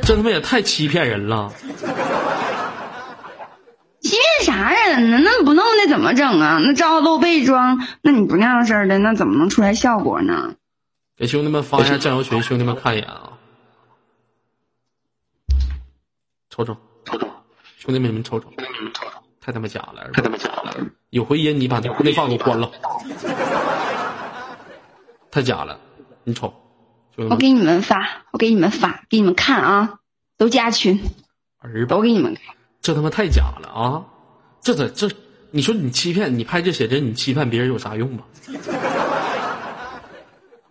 [0.06, 1.52] 这他妈也太欺骗人了！
[4.00, 5.18] 欺骗啥人呢？
[5.20, 6.60] 那不弄那怎么整啊？
[6.62, 10.54] 那照露背装，那你不那样式儿的，那怎么能出来效果呢？
[11.16, 13.32] 给兄弟们发一下酱油群，兄弟们看一眼啊！
[16.50, 17.26] 瞅瞅，瞅瞅，
[17.76, 18.48] 兄弟们你们瞅瞅，
[19.40, 20.72] 太他妈假了，太他妈假了！
[21.10, 22.70] 有回音，你把那那放给我关了，
[25.32, 25.76] 太假了！
[26.22, 26.54] 你瞅，
[27.16, 30.00] 我给你们发，我给你们发，给你们看啊，
[30.36, 31.00] 都加群，
[31.88, 32.54] 都，给你们看。
[32.82, 34.04] 这他妈太假了啊！
[34.60, 35.10] 这咋这？
[35.50, 38.24] 你说你欺骗，你拍这写真，你欺骗别人有啥用吧？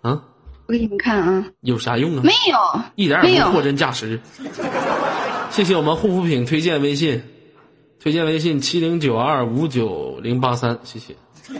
[0.01, 0.21] 啊，
[0.67, 2.21] 我给你们看啊，有啥用啊？
[2.23, 4.21] 没有，一点没有也不货真价实。
[5.49, 7.23] 谢谢我们护肤品推荐微信，
[7.99, 11.15] 推荐微信七零九二五九零八三，谢谢。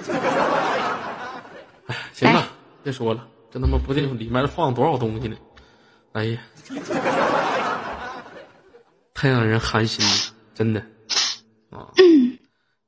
[1.88, 2.48] 哎，行了，
[2.84, 3.26] 别说了，
[3.56, 5.38] 这他妈不定里面放多少东西呢？
[6.12, 6.40] 哎呀，
[9.14, 10.12] 太让人寒心了，
[10.54, 10.82] 真的
[11.70, 11.88] 啊！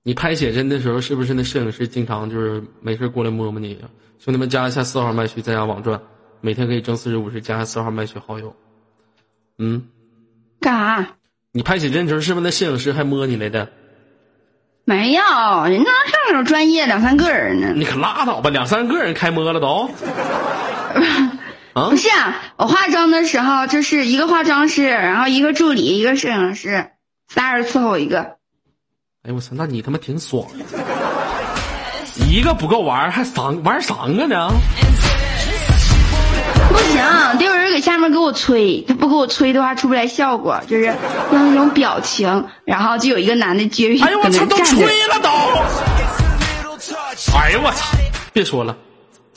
[0.03, 3.87] 你拍写真的时候，是不是那摄影师经常就是没事过来摸摸你呀？
[4.19, 6.01] 兄弟们，加一下四号麦序，在家网赚，
[6.41, 8.53] 每天可以挣四十五十，加下四号麦序好友。
[9.59, 9.87] 嗯，
[10.59, 11.15] 干啥？
[11.53, 13.71] 你拍写真时候是不是那摄影师还摸你来的？
[14.83, 15.21] 没有，
[15.63, 17.71] 人家上手专业，两三个人呢。
[17.73, 19.89] 你可拉倒吧，两三个人开摸了都。
[21.73, 26.91] 啊不，是啊，我化妆的时候就是一个化妆师，然后一个助理，一个摄影师，
[27.27, 28.37] 仨人伺候一个。
[29.23, 30.45] 哎呦我操，那你他妈挺爽。
[32.29, 34.49] 一个不够玩，还三玩三个呢？
[36.69, 40.95] 不行，得有人给下面给我吹，他不给我吹的话出不来效果，就是用
[41.31, 44.57] 那种表情，然后就有一个男的撅着哎呦我操，都。
[44.63, 45.29] 吹了都！
[47.37, 47.97] 哎呦我操！
[48.33, 48.75] 别说了，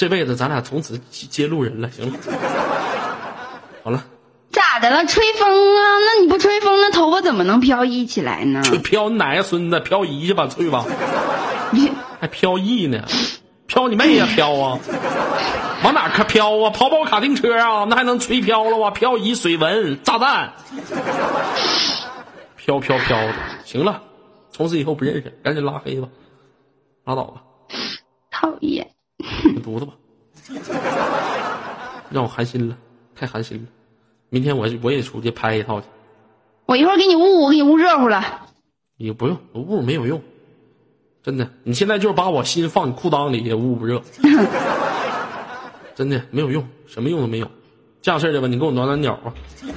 [0.01, 1.91] 这辈子咱俩从此接接路人了。
[1.91, 2.19] 行了，
[3.85, 4.03] 好了，
[4.51, 5.05] 咋的了？
[5.05, 5.83] 吹风啊？
[5.99, 8.63] 那你不吹风，那头发怎么能飘逸起来呢？
[8.65, 10.87] 吹飘你奶呀，孙子，飘移去吧，去吧，
[12.19, 13.05] 还飘逸呢，
[13.67, 14.79] 飘你妹呀，飘啊！
[15.85, 16.71] 往哪可飘啊？
[16.71, 17.85] 跑跑卡丁车啊？
[17.85, 18.91] 那还能吹飘了啊？
[18.91, 20.55] 漂移、水纹、炸弹，
[22.57, 23.35] 飘飘飘的。
[23.67, 24.01] 行了，
[24.51, 26.09] 从此以后不认识，赶紧拉黑吧，
[27.05, 27.43] 拉倒吧。
[28.31, 28.89] 讨厌。
[29.55, 29.93] 你犊子吧，
[32.11, 32.77] 让我寒心了，
[33.15, 33.65] 太寒心了。
[34.29, 35.87] 明天我我也出去拍一套去，
[36.67, 38.23] 我一会儿给你捂，我给你捂热乎了。
[38.97, 40.21] 你不用，我捂没有用，
[41.23, 41.49] 真的。
[41.63, 44.01] 你现在就是把我心放你裤裆里也捂不热，
[45.95, 47.51] 真的没有用，什么用都没有。
[48.03, 49.33] 这样式儿的吧，你给我暖暖脚吧。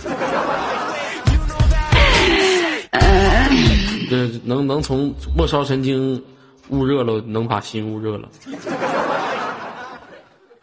[4.10, 6.22] 这能能从末梢神经
[6.70, 8.30] 捂热了，能把心捂热了。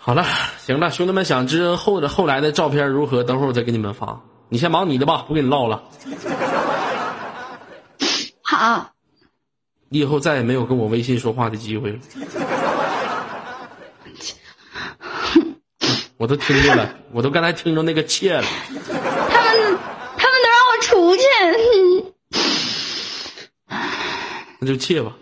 [0.02, 0.24] 好了，
[0.58, 4.18] 行了，兄弟们，想知后的后来的照片如何，等会儿我再给你们发。
[4.48, 5.82] 你先忙你的吧，不跟你唠了。
[8.40, 8.92] 好，
[9.90, 11.98] 你以后再也没有跟我微信说话的机会了。
[16.16, 18.42] 我都听见了，我都刚才听着那个切了。
[18.42, 18.88] 他们
[20.16, 21.22] 他们都让我出去。
[24.58, 25.12] 那就切吧。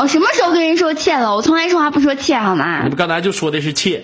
[0.00, 1.36] 我什么时候跟人说切了？
[1.36, 2.88] 我从来说话不说切，好吗你？
[2.88, 4.02] 们刚才就说的是切，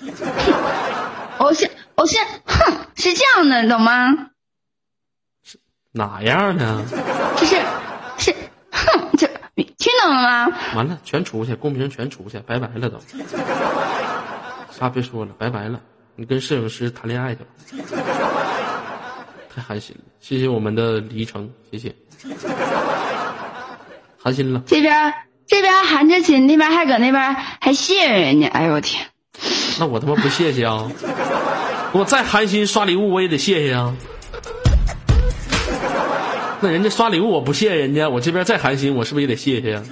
[1.38, 2.16] 我是我是
[2.46, 4.30] 哼，是这样的，懂吗？
[5.44, 5.58] 是
[5.92, 6.82] 哪样呢？
[7.36, 7.56] 就是
[8.16, 8.34] 是
[8.72, 9.26] 哼，这
[9.76, 10.48] 听懂了吗？
[10.74, 12.98] 完了，全出去，公屏全出去，拜拜了都。
[14.70, 15.78] 啥别说了，拜拜了。
[16.16, 17.50] 你跟摄影师谈恋爱去吧。
[19.54, 21.94] 太寒心了，谢谢我们的黎城，谢谢。
[24.22, 25.14] 寒心了，这边
[25.46, 28.48] 这边含着亲，那边还搁那边还谢人家。
[28.48, 29.06] 哎呦我天！
[29.78, 30.90] 那我他妈不谢谢啊！
[31.92, 33.94] 我再寒心刷礼物，我也得谢谢啊。
[36.60, 39.82] 那人家刷礼物我不谢人家，我这边再寒心，我是不是也得谢谢呀、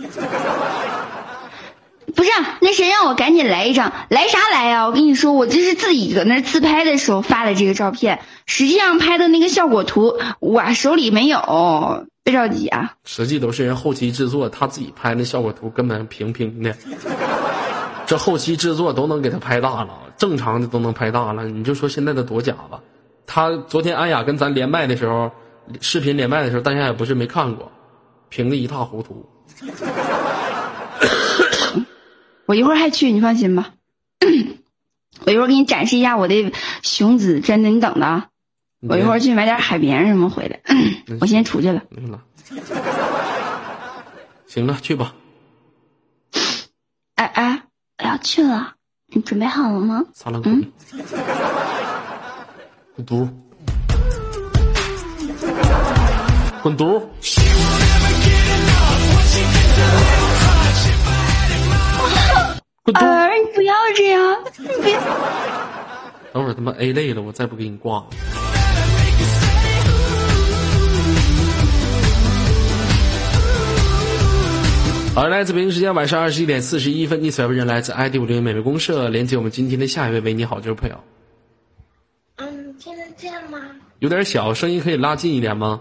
[2.15, 3.93] 不是，那谁让我赶紧来一张？
[4.09, 12.93] 来啥来呀、我跟你说，我这是自己搁那自拍的时候发的这个照片，实际上拍的那个效果图我手里没有，别着急啊。
[13.05, 16.75] 实际都是人后期制作，他自己拍那效果图根本平平的。
[18.05, 22.81] 这后期制作都能给他拍大了，正常的都能拍大了，你就说现在的多假吧。
[23.27, 25.31] 他昨天安雅跟咱连麦的时候，
[25.81, 27.71] 视频连麦的时候，大家也不是没看过，
[28.29, 29.25] 平的一塌糊涂。
[32.47, 33.71] 我一会儿还去，你放心吧。
[35.27, 36.53] 我一会儿给你展示一下我的
[36.83, 38.27] 雄姿，真的，你等着啊。
[38.81, 40.61] 我一会儿去买点海绵什么回来。
[41.21, 41.83] 我先出去了。
[44.47, 45.15] 行了，去吧。
[47.15, 47.63] 哎哎，
[47.99, 48.75] 我要去了，
[49.07, 50.05] 你准备好了吗？
[50.13, 50.73] 撒浪滚，
[52.95, 53.29] 滚犊，
[56.63, 57.03] 滚犊。
[62.85, 63.05] 滚犊！
[63.05, 64.99] 儿，你不要这样，你别。
[66.33, 68.07] 等会儿他妈 A 累了，我再不给你挂了。
[75.17, 81.05] 好，来自北京时间晚上二十一点四十一分，你所要为人来自 ID 五零美味公社，连接我们今天的下一位，喂，你好，这位朋友，
[82.37, 83.59] 嗯，听得见吗？
[84.01, 85.81] 有点小，声音可以拉近一点吗？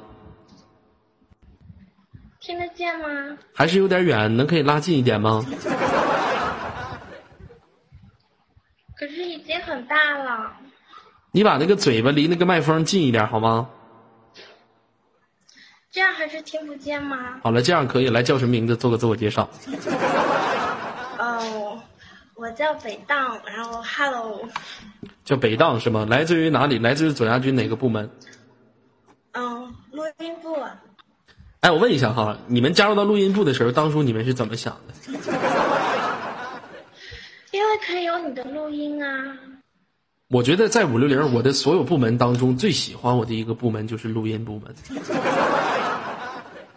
[2.40, 3.38] 听得见吗？
[3.54, 5.46] 还是有点远，能可以拉近一点吗？
[8.96, 10.50] 可是已经很大了。
[11.34, 13.70] 你把那个嘴巴离那个麦克风近一点好吗？
[15.96, 17.40] 这样还是听不见吗？
[17.42, 18.10] 好了，这样可以。
[18.10, 18.76] 来，叫什么名字？
[18.76, 19.50] 做个自我介绍。
[21.18, 21.80] 哦，
[22.36, 24.42] 我叫北荡，然后 Hello，
[25.24, 26.06] 叫北荡是吗？
[26.10, 26.80] 来自于哪里？
[26.80, 28.10] 来自于左家军哪个部门？
[29.32, 30.58] 嗯，录音部，
[31.62, 34.94] 哎，我问一下哈，你们加入到录音部的时候，当初你们是怎么想的？
[37.52, 39.38] 因为可以有你的录音啊。
[40.28, 44.76] 我觉得在五六零，我的所有部门当中最喜欢我的一个部门就是录音部门。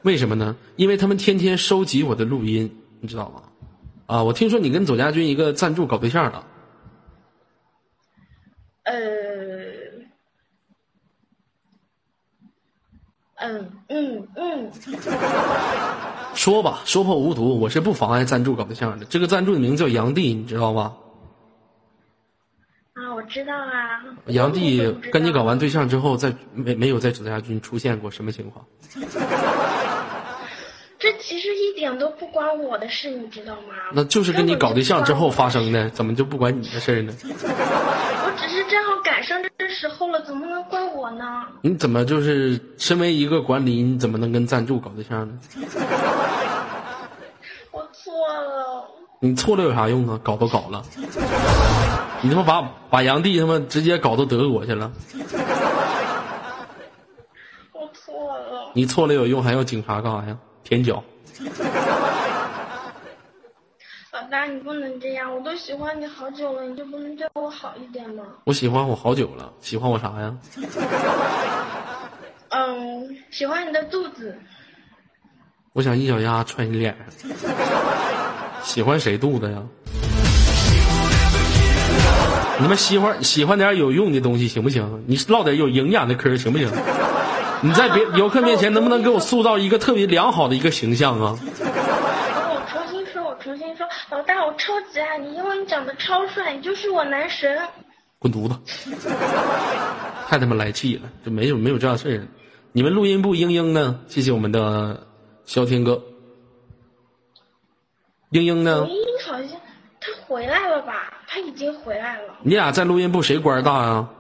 [0.03, 0.57] 为什么呢？
[0.77, 2.71] 因为他们天天收集我的录音，
[3.01, 3.43] 你知道吗？
[4.07, 6.47] 啊，我听说你跟左家军一个赞助搞对象了。
[8.85, 8.95] 呃，
[13.37, 14.73] 嗯嗯嗯，
[16.35, 19.05] 说吧，说破无毒，我是不妨碍赞助搞对象的。
[19.05, 20.97] 这个赞助的名字叫杨帝，你知道吗？
[22.95, 24.03] 啊，我知道啊。
[24.29, 28.65] 杨帝跟你搞完对象之后，在没没有在左家军出现过什么情况？
[31.79, 33.61] 一点都不关我的事，你知道吗？
[33.93, 35.89] 那就是跟你搞对象之后发生的。
[35.91, 37.15] 怎么就不管你的事儿呢？
[37.23, 41.45] 我只是正好赶上这时候了，怎么能怪我呢？
[41.63, 45.39] 你怎么就是身为一个管理，你怎么能跟赞助搞对象呢？
[47.71, 48.85] 我错了，
[49.21, 50.19] 你错了有啥用啊？
[50.21, 50.83] 搞都搞了，
[52.23, 54.91] 你他妈把把杨弟他妈直接搞到德国去了，
[57.73, 58.73] 我错了。
[58.75, 60.37] 你错了有用，还要警察干啥呀？
[60.65, 61.01] 舔脚。
[64.51, 68.25] 你不能这样，我都喜欢你好久了，你就不能对我好一点吗？
[68.45, 70.37] 我喜欢我好久了，喜欢我啥呀？
[72.51, 74.39] 嗯，喜欢你的肚子。
[75.73, 77.31] 我想一脚丫踹你脸上。
[78.63, 79.63] 喜欢谁肚子呀？
[82.61, 85.05] 你们喜欢喜欢点有用的东西行不行？
[85.07, 86.69] 你唠点有营养的嗑行不行？
[87.61, 91.39] 你在别游客面前能不能给我塑造一个特别良好的一个形象啊？
[94.11, 97.61] 老大，我超级爱你，因为你长得超帅，你就是我男神。
[98.19, 98.59] 滚犊子！
[100.27, 102.27] 太他妈来气了，就没有没有这样事儿。
[102.73, 104.01] 你们录音部英英呢？
[104.09, 105.07] 谢谢我们的
[105.45, 106.03] 肖天哥。
[108.31, 109.61] 英英呢英英好像
[110.01, 111.13] 他回来了吧？
[111.27, 114.11] 他已经回来了，你俩在录音部谁官儿大啊？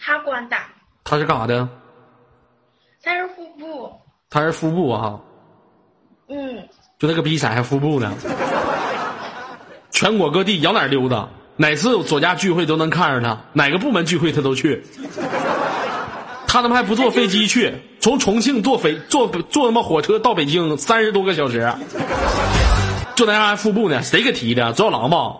[0.00, 0.68] 他官大，
[1.04, 1.68] 他是干啥的？
[3.02, 3.92] 他是副部。
[4.30, 5.20] 他是副部啊，
[6.28, 6.68] 嗯，
[6.98, 8.12] 就那个逼色还副部呢。
[9.96, 11.26] 全国各地摇哪儿溜达，
[11.56, 14.84] 哪次有左家聚会都能看着他，哪个部门聚会他都去。
[16.46, 21.72] 他他妈还不坐飞机去，从重庆坐飞坐坐他妈火车到北京三十多个小时，
[23.14, 24.70] 就那样还副部呢，谁给提的？
[24.74, 25.32] 左小狼吧？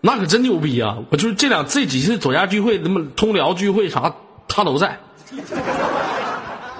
[0.00, 0.96] 那可真牛逼啊！
[1.10, 4.14] 我就是这两这几次左家聚会，他妈通辽聚会啥，
[4.48, 4.98] 他都在。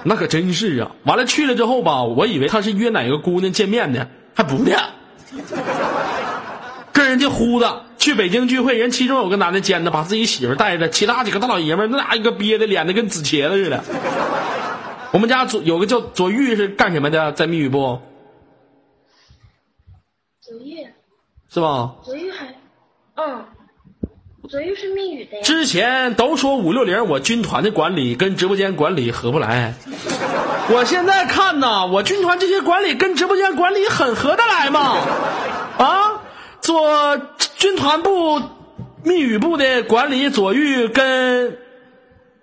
[0.03, 0.89] 那可真是啊！
[1.03, 4.71] 完了去了之后吧，我以为他是约哪个姑娘见面呢，还不呢，
[6.93, 7.83] 跟人家呼的。
[7.97, 13.81] 去北京聚会，人其中有个男的尖的，把自己媳妇带着，其他几个大老爷们儿那俩一个憋的脸的跟紫茄子似的。
[15.13, 18.01] 我们家左有个叫左玉是干什么的，在密语不
[20.41, 20.85] 左玉，
[21.49, 21.95] 是吧？
[22.03, 22.53] 左玉还，
[23.15, 23.45] 嗯，
[24.53, 25.43] 左玉是密语的呀。
[25.43, 29.73] 之前都说五六零我军团的管理跟直播间管理合不来，
[30.69, 34.95] 我现在看呐，我军团这些管理跟直播间管理很合得来嘛。
[35.79, 36.21] 啊，
[36.61, 37.19] 做
[37.57, 38.39] 军团部
[39.03, 41.57] 密语部的管理左玉跟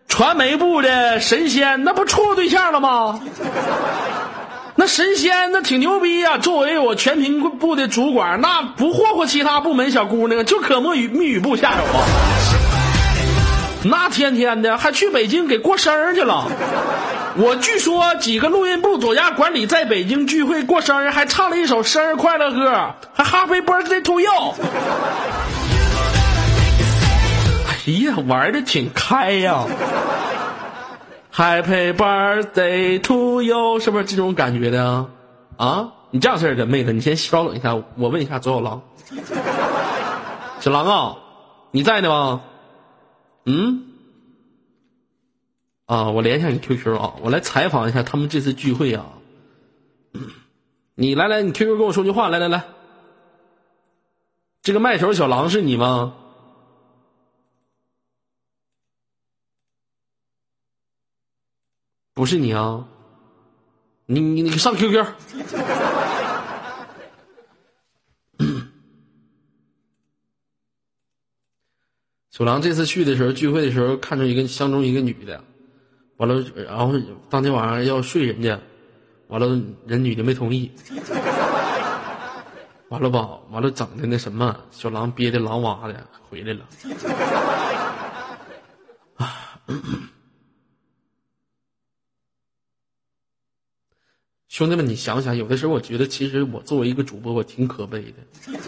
[0.08, 3.20] 传媒部的神仙，那不处对象了吗？
[4.76, 12.04] 那神仙那挺牛逼呀、作为我全屏部的主管，那不霍霍其他部门小姑娘，就可没与密语部下手啊。
[13.82, 16.46] 那天天的还去北京给过生日去了。
[17.36, 24.30] 我据说几个录音部左家管理在北京聚会过生日，还唱了一首生日快乐歌，还 Happy Birthday to you。
[27.68, 29.64] 哎呀，玩的挺开呀、
[31.32, 35.10] Happy birthday to you，是不是这种感觉的啊？
[35.56, 38.82] 啊，你这样式的妹子，你先稍等一下，我问一下左小狼。
[40.60, 41.16] 小狼啊，
[41.70, 42.42] 你在呢吗？
[43.46, 43.84] 嗯？
[45.86, 49.06] 啊，我连一下你 QQ 啊，我来采访一下他们这次聚会啊。
[50.96, 52.64] 你来来，你 QQ 跟我说句话，来来来。
[54.62, 56.12] 这个麦手小狼是你吗？
[62.20, 62.84] 不是你啊，
[64.04, 64.92] 你你你上 QQ。
[72.30, 75.42] 小狼这次去的时候，聚会的时候看着一个相中一个女的，
[76.18, 76.92] 完了，然后
[77.30, 78.60] 当天晚上要睡人家，
[79.28, 80.70] 完了人女的没同意，
[82.90, 86.66] 完了吧，完了整的那什么，小狼憋的狼哇的回来了。
[89.14, 89.56] 啊
[94.60, 98.60] 兄弟们，你想想，有的时候我觉得，其实我作为一个主播，我挺可悲的。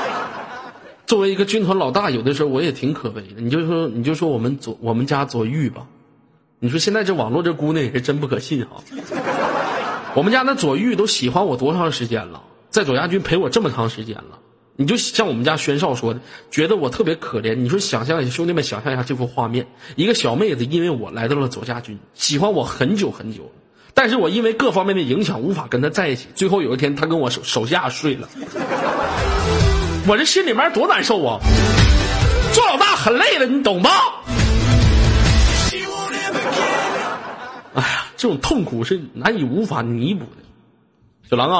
[1.06, 3.40] 作为一个军团老大，有的时候我也挺可悲的。
[3.40, 5.86] 你就说，你就说我们左我们家左玉吧，
[6.58, 8.84] 你说现在这网络这姑娘也是真不可信哈。
[10.14, 14.38] 我们家那左玉都喜欢我多长时间了，在左家军陪我这么长时间了。
[14.76, 16.20] 你就像我们家宣少说的，
[16.50, 17.54] 觉得我特别可怜。
[17.54, 19.66] 你说想象一下，兄弟们想象一下这幅画面：
[19.96, 23.50] 一个小妹子因为我来到了左家军，喜欢我很久很久，
[23.94, 26.28] 但是我因为各方面的影响无法跟他在一起。
[26.34, 28.28] 最后有一天，他跟我手手下睡了，
[30.06, 31.38] 我这心里面多难受啊！
[32.52, 33.90] 做老大很累了，你懂吗？
[37.74, 40.42] 哎呀，这种痛苦是难以无法弥补的。
[41.30, 41.50] 小狼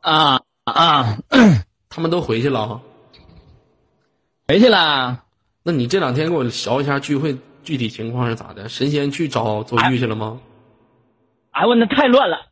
[0.00, 1.18] 啊，啊啊，
[1.88, 2.80] 他们都回去了哈。
[4.48, 5.22] 回去了。
[5.64, 8.68] 那你这两天给我聊一下聚会具体情况是咋的？
[8.68, 10.38] 神仙去找左玉去了吗？
[11.52, 12.50] 哎，我那太乱了。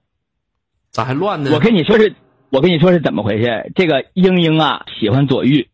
[0.93, 1.51] 咋还乱呢？
[1.53, 2.15] 我跟你说是，
[2.51, 3.73] 我跟你说是怎么回事？
[3.75, 5.69] 这个英英啊喜欢左玉，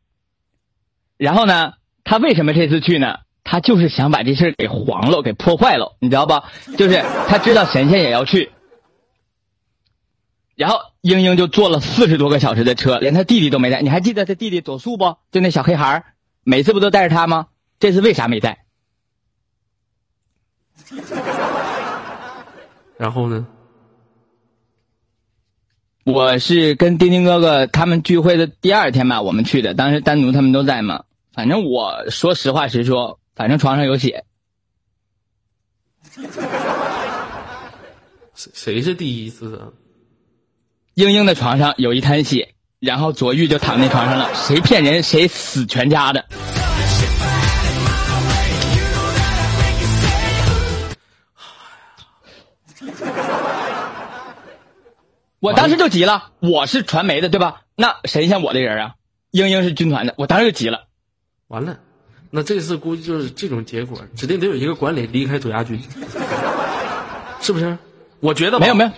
[1.16, 1.74] 然后呢，
[2.04, 3.18] 他为什么这次去呢？
[3.42, 6.50] 他就是想把这事给黄了，给破坏了，你知道吧？
[6.76, 8.50] 就是他知道神仙也要去，
[10.54, 13.82] 然后英英就坐了四十多个小时的车，连他弟弟都没带。
[13.82, 15.16] 你还记得他弟弟左素不？
[15.30, 16.04] 就那小黑孩儿
[16.42, 17.48] 每次不都带着他吗？
[17.78, 18.64] 这次为啥没带？
[22.98, 23.46] 然后呢？
[26.04, 31.02] 我是跟丁丁哥哥他们聚会的第二天吧，我们去的，当时单独他们都在嘛。
[31.32, 34.24] 反正我说实话实说，反正床上有血。
[38.34, 39.68] 谁谁是第一次啊？
[40.94, 44.32] 英英的床上有一滩血，然后左玉就躺那床上了。
[44.34, 46.24] 谁骗人谁死全家的。
[55.40, 57.62] 我当时就急了，我是传媒的对吧？
[57.76, 58.94] 那谁像我的人啊？
[59.30, 60.84] 英英是军团的，我当时就急了。
[61.48, 61.78] 完了，
[62.30, 65.78] 那这次估计就是这种结果，指定得有一个管理离开左家军，
[67.40, 67.76] 是不是？
[68.20, 68.90] 我觉得没有没有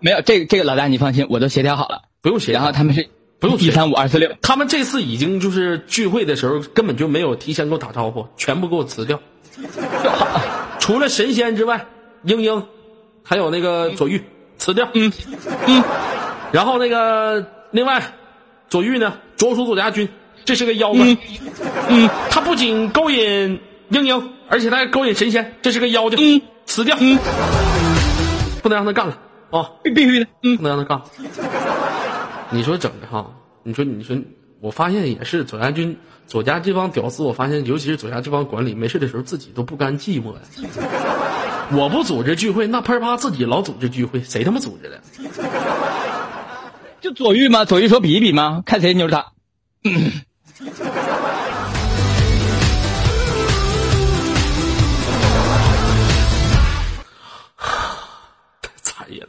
[0.00, 2.02] 没有，这个这个老大你放心，我都协调好了。
[2.20, 3.08] 不用协调然后他们是
[3.40, 9.18] 不用协调三五二四六，他们这次已经就是聚会的时候根本就没有提前给我打招呼，全部给我辞掉，
[10.78, 11.86] 除了神仙之外，
[12.24, 12.66] 英英，
[13.22, 14.22] 还有那个左玉
[14.58, 15.10] 辞掉，嗯
[15.66, 15.82] 嗯，
[16.52, 18.02] 然后那个另外
[18.68, 20.08] 左玉呢，着属左家军，
[20.44, 21.16] 这是个妖怪，
[21.88, 27.18] 嗯，他不仅勾引英英，而且他还勾引神仙，这是个妖精，嗯，辞掉，嗯，
[28.62, 29.16] 不能让他干了
[29.50, 30.26] 啊，必必须的。
[30.42, 31.00] 嗯，不能让他干。
[32.50, 33.30] 你说整的哈，
[33.62, 34.16] 你说你说，
[34.60, 35.96] 我发现也是左家军
[36.26, 40.40] 左家这帮屌丝，我发现尤其是左家这帮管理，没事的时候自己都不甘寂寞呀。
[41.70, 45.00] 我不组织聚会，那喷啪自己老组织聚会，谁他妈组织的？
[47.00, 47.64] 就左玉吗？
[47.66, 48.62] 左玉说比一比吗？
[48.64, 49.32] 看谁牛他。
[58.82, 59.28] 残忍了。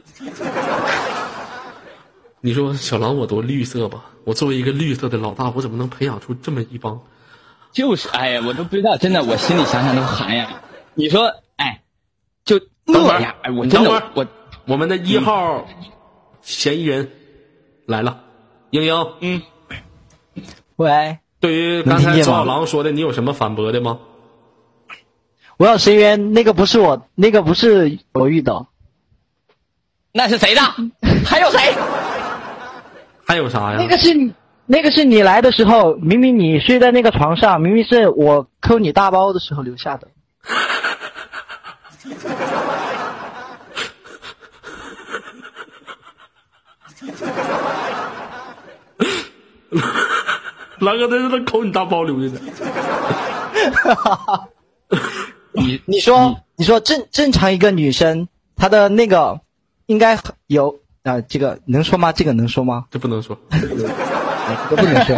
[2.40, 4.06] 你说小狼我多绿色吧？
[4.24, 7.00] 我作为一个绿色的老大，我怎么能培养出这么一帮？
[7.70, 10.62] 就是，哎呀，我都不知道，真的，我心里想想都寒呀。
[10.94, 11.34] 你说，
[12.84, 14.26] 那样，哎，我真的你等会儿，我
[14.66, 15.66] 我们的一号
[16.42, 17.10] 嫌疑人
[17.86, 18.20] 来了，
[18.70, 19.06] 英英。
[19.20, 19.42] 嗯，
[20.76, 23.98] 喂，对于刚才左小能听见吗狼说的，你有什么反驳的吗？
[25.56, 28.68] 我要深渊，那个不是我，那个不是我遇到，
[30.12, 30.62] 那是谁的？
[31.24, 31.58] 还有谁？
[33.26, 33.76] 还有啥呀？
[33.78, 34.32] 那个是你，
[34.66, 40.08] 那个是你来的时候，明明你睡在那个床上，明明是我抠你大包的时候留下的。
[50.80, 52.40] 狼哥在这都抠你大包留下的。
[55.52, 59.40] 你你说，你说正正常一个女生，她的那个
[59.86, 62.12] 应该有啊、这个能说吗？
[62.12, 62.86] 这个能说吗？
[62.90, 63.38] 这不能说。
[63.50, 65.16] 啊这不能说。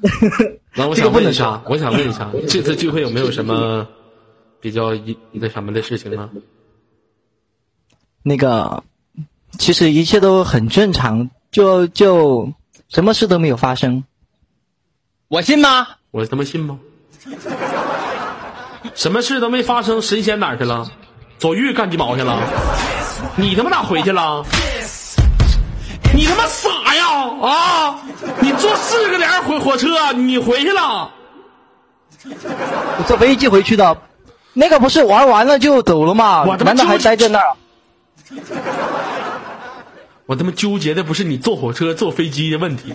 [0.74, 3.88] 那我想问一下，我想问一下，这次聚会有没有什么
[4.60, 6.30] 比较一那什么的事情呢？
[8.22, 8.84] 那个
[9.58, 12.52] 其实一切都很正常，就就
[12.88, 14.04] 什么事都没有发生。
[15.28, 15.86] 我信吗？
[16.10, 16.78] 我他妈信吗？
[18.94, 20.90] 什么事都没发生，神仙哪去了？
[21.38, 22.40] 左玉干鸡毛去了？
[23.36, 24.42] 你他妈咋回去了？
[26.14, 27.06] 你他妈傻呀
[27.42, 28.00] 啊！
[28.40, 31.10] 你坐四个点火火车，你回去了？
[32.24, 33.98] 我坐飞机回去的，
[34.54, 36.56] 那个不是玩完了就走了吗我？
[36.56, 37.54] 他妈难道还就是待在那儿？
[40.24, 42.94] 我他妈纠结的不是你坐火车、坐飞机的问题，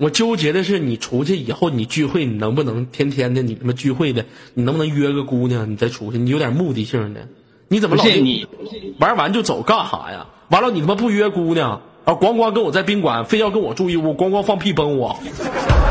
[0.00, 4.24] 我纠结的是你出去以后你聚会你能不能天天的你他妈聚会的
[4.54, 7.28] 你能不能约个姑娘你再出去你有点目的性的，
[7.68, 8.46] 你怎么老你
[8.98, 10.26] 玩完就走干啥呀？
[10.48, 15.20] 完了你他妈不约姑娘啊，咣咣跟我在宾馆非要跟我住一屋，咣咣放屁崩我，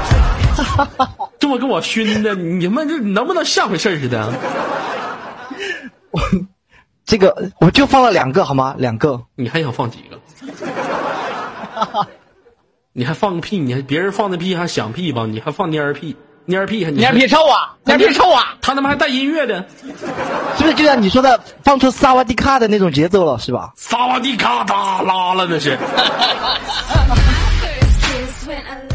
[1.40, 4.34] 这么跟我熏的，你他妈这能不能像回事儿似的？
[6.10, 6.20] 我
[7.06, 8.76] 这个我就放了两个好吗？
[8.80, 9.22] 两个。
[9.36, 10.20] 你还想放几个？
[12.94, 13.58] 你还放个屁？
[13.58, 15.26] 你还别人放的屁还响屁吧？
[15.26, 16.16] 你还放蔫儿屁？
[16.48, 18.56] 蔫儿屁还你还蔫屁臭啊，蔫屁臭啊！
[18.60, 19.64] 他他妈还带音乐的，
[20.58, 23.72] 是不是就像你说的，放出萨瓦迪卡的那种节奏了，是吧？
[23.76, 25.78] 萨瓦迪卡哒拉了那是。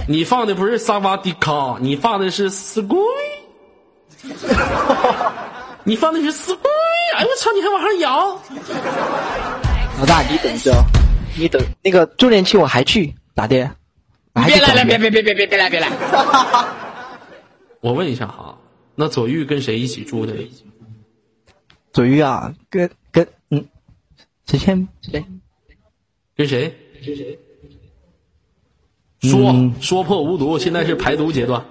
[0.08, 2.98] 你放的不是萨瓦迪卡，你放的是死龟。
[5.84, 6.68] 你放的是死龟，
[7.16, 7.52] 哎呦我操！
[7.52, 8.40] 你还往上摇？
[10.00, 10.72] 老大，你等着，
[11.38, 13.70] 你等那个周年庆我还去咋的？
[14.34, 15.88] 别来了，广别别别别别别来别来！
[17.80, 18.58] 我问一下哈，
[18.94, 20.34] 那左玉跟谁一起住的？
[21.92, 23.68] 左玉啊，跟跟嗯，
[24.46, 25.24] 谁先谁？
[26.36, 26.74] 跟谁？
[29.22, 31.64] 说、嗯说破无毒，现在是排毒阶段。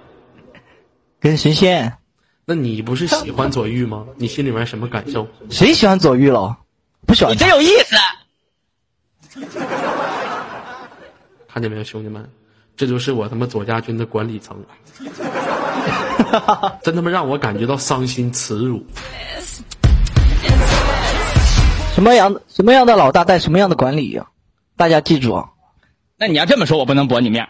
[1.20, 1.98] 跟神仙？
[2.46, 4.06] 那你不是喜欢左玉吗？
[4.16, 5.28] 你心里面什么感受？
[5.50, 6.58] 谁喜欢左玉了？
[7.06, 7.94] 不喜欢你真有意思。
[11.48, 12.28] 看见没有，兄弟们，
[12.76, 14.56] 这就是我他妈左家军的管理层，
[16.82, 18.84] 真他妈让我感觉到伤心耻辱。
[21.94, 24.26] 什么样的什么样的老大带什么样的管理啊？
[24.76, 25.44] 大家记住啊！
[26.16, 27.48] 那你要这么说，我不能驳你面。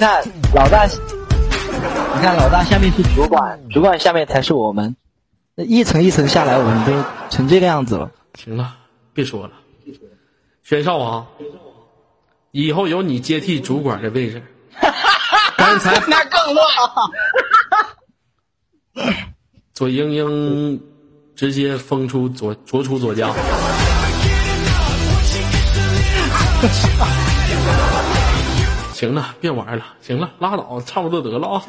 [0.00, 0.88] 看老大，
[2.16, 4.96] 你看老大下面是主管，主管下面才是我们，
[5.54, 6.92] 那一层一层下来，我们都
[7.30, 8.10] 成这个样子了。
[8.34, 8.74] 行了，
[9.12, 9.52] 别说了，
[10.62, 11.26] 宣少啊，
[12.50, 14.42] 以后由你接替主管的位置。
[15.56, 16.66] 刚才那更乱。
[19.72, 20.80] 左英英
[21.34, 23.32] 直接封出左左出左家。
[29.04, 31.62] 行了，别玩了，行了，拉倒，差不多得了啊。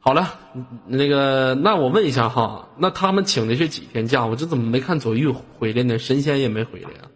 [0.00, 0.34] 好了，
[0.86, 4.26] 那个，那我问一下哈，那他们请的是几天假？
[4.26, 5.96] 我这怎么没看左玉回来呢？
[5.98, 7.06] 神仙也没回来啊。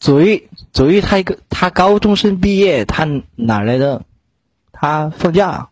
[0.00, 3.06] 左玉，左玉他一个他高中生毕业，他
[3.36, 4.02] 哪来的？
[4.72, 5.68] 他放假。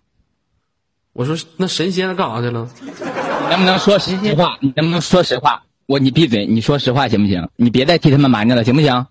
[1.13, 2.69] 我说那神仙干啥去了？
[2.79, 4.59] 你能不能说实话？
[4.61, 5.65] 你能不能说实话？
[5.87, 7.49] 我你闭嘴，你说实话行不行？
[7.57, 9.07] 你别再替他们瞒着了，行不行？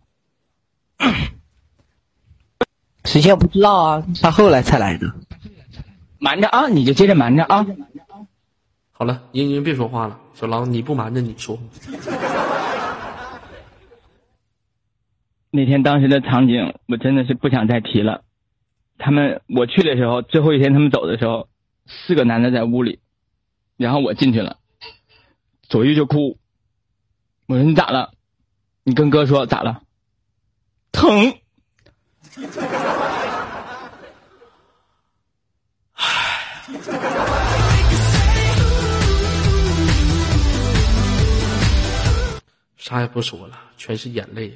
[3.10, 5.12] 神仙不知道啊，他后来才来的。
[6.20, 7.66] 瞒着啊，你就接着瞒着啊。
[8.92, 11.58] 好了，英英别说话了，小狼你不瞒着你说。
[15.50, 18.24] 那天当时的场景，我真的是不想再提了。
[19.00, 21.50] 他们我去的时候，最后一天他们走的时候，
[21.88, 23.00] 四个男的在屋里，
[23.76, 24.58] 然后我进去了，
[25.64, 26.38] 左玉就哭。
[27.48, 28.12] 我说你咋了？
[28.84, 29.82] 你跟哥说咋了？
[30.92, 31.34] 疼。
[42.78, 44.56] 啥也不说了，全是眼泪呀、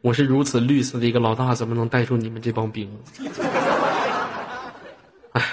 [0.00, 2.90] 我是如此绿色的一个老大，怎么能带出你们这帮兵？
[5.32, 5.46] 哎呀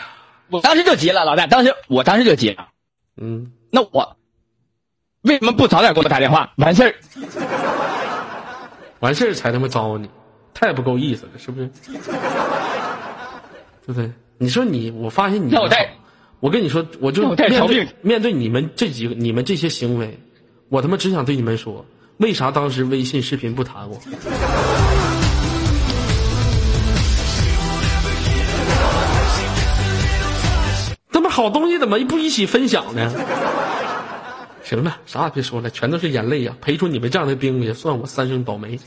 [0.49, 2.69] 我当时就急了，老大，当时我当时就急了。
[3.17, 4.17] 嗯，那我
[5.21, 6.51] 为什么不早点给我打电话？
[6.57, 6.95] 完事儿。
[9.01, 10.09] 完事儿才他妈招你，
[10.53, 11.69] 太不够意思了，是不是？
[13.85, 14.11] 对不对？
[14.39, 15.94] 你说你，我发现你，那我带
[16.45, 20.15] 我跟你说，我就面对面对你们这几个，你们这些行为，
[20.69, 21.83] 我他妈只想对你们说，
[22.17, 23.99] 为啥当时微信视频不弹我？
[31.09, 33.11] 他妈好东西怎么不一起分享呢？
[34.63, 38.79] 行了，啥也别说了，全都是眼泪呀、陪出你们这样的兵，也算我三生倒霉，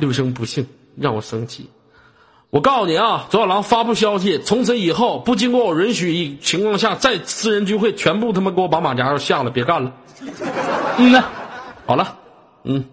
[0.00, 1.70] 六生不幸，让我生气。
[2.52, 9.90] 我告诉你啊，左小狼发布消息，从此以后不经过我允许情况下在私人聚会，全部他妈给我把马甲下了，别干了。
[10.98, 11.24] 嗯呐，
[11.86, 12.18] 好了，
[12.64, 12.84] 嗯，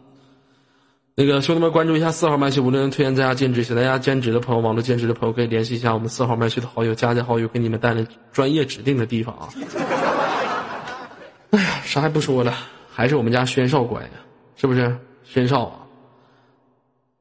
[1.13, 9.49] 那个兄弟们关注一下四号麦序，无论推荐在家兼职，想在家兼职的朋友，网络兼职的朋友可以联系一下我们四号麦序的好友，加加好友，给你们带来专业指定的地方啊。
[11.49, 12.53] 哎呀，啥也不说了，
[12.89, 14.09] 还是我们家轩少乖呀，
[14.55, 14.95] 是不是？
[15.25, 15.83] 轩少啊，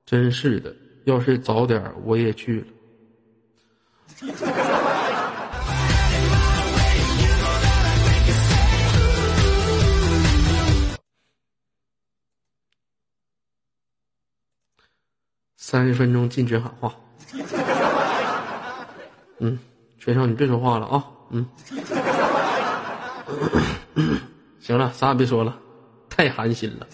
[0.07, 0.73] 真是的，
[1.09, 2.63] 要是早点我也去
[15.57, 16.95] 三十分钟禁止喊话。
[19.41, 19.57] 嗯
[19.99, 21.47] 学生你别说话了啊嗯。
[24.61, 25.59] 行了啥也别说了
[26.11, 26.87] 太寒心了。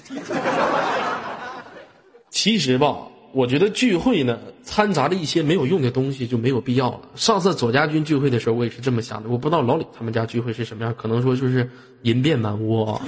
[2.30, 2.96] 其实吧
[3.34, 7.00] 我觉得聚会呢，掺杂着一些没有用的东西就没有必要了。
[7.16, 9.28] 上次左家军聚会的时候，我也是这么想的。
[9.28, 11.68] 我不知道老李他们家聚会是什么样，可能说就是
[12.02, 13.02] 银变满屋啊。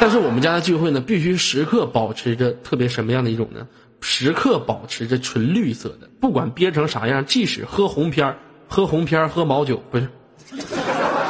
[0.00, 3.66] 但是我们家的聚会呢，必须时刻保持着特别什么样的一种呢？
[4.00, 8.36] 时刻保持着纯绿色的，不管憋成啥样，即使喝红片、
[8.66, 10.08] 喝红片、喝毛酒，不是，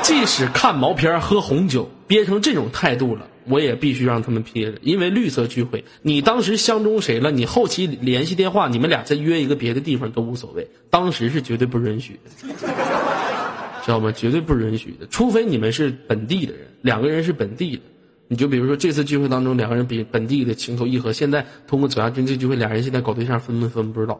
[0.02, 12.48] 即使看毛片、喝红酒，憋成这种态度了，我也必须让他们憋着，因为绿色聚会，你当时相中谁了，你后期联系电话，你们俩再约一个别的地方都无所谓，当时是绝对不允许的。
[13.84, 14.10] 知道吗？
[14.12, 17.82] 绝对不允许的，除非你们是本地的人，两个人是本地的。
[18.28, 24.18] 你就比如说这次聚会当中，两个人比本地的情投意合，现在通过左亚军这聚会，俩人现在搞对象分没分不知道，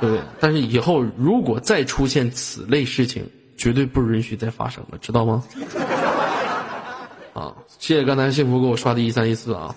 [0.00, 0.18] 对不对？
[0.40, 3.22] 但是以后如果再出现此类事情，
[3.58, 5.44] 绝对不允许再发生了，知道吗？
[7.36, 9.74] 啊，谢谢刚才幸福给我刷的一三一四啊。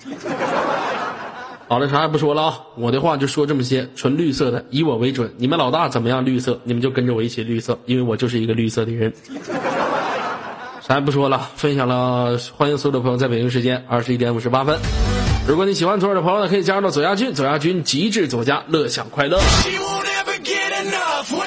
[1.67, 2.57] 好了，啥也不说了啊！
[2.77, 5.29] 我的话就说这么些，纯绿色的，以我为准。
[5.37, 9.13] 你们老大怎么样绿色，你们就跟着我一起绿色，因为我就是一个绿色的人。
[10.87, 14.79] 啥也不说了，分享了，欢迎所有的朋友在北京时间二十一点五十八分。
[15.45, 19.37] 如果你喜欢左耳的朋友呢，可以加入到左亚军，左亚军极致左家，乐享快乐。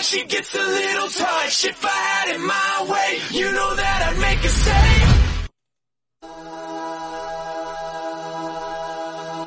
[0.03, 1.65] She gets a little touch.
[1.65, 5.02] If I had it my way, you know that I make her say.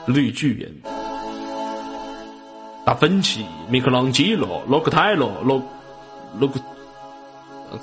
[0.05, 0.71] 绿巨人、
[2.85, 5.61] 达芬奇、米克朗基罗、洛克泰罗、洛
[6.37, 6.59] 洛克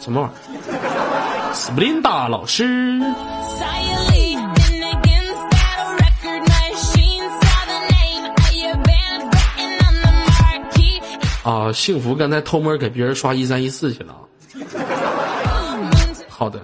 [0.01, 1.53] 什么玩意儿？
[1.53, 3.01] 斯普林达老师。
[11.45, 14.15] 啊，幸福刚才偷摸给别人刷一三一四去了。
[16.29, 16.61] 好的。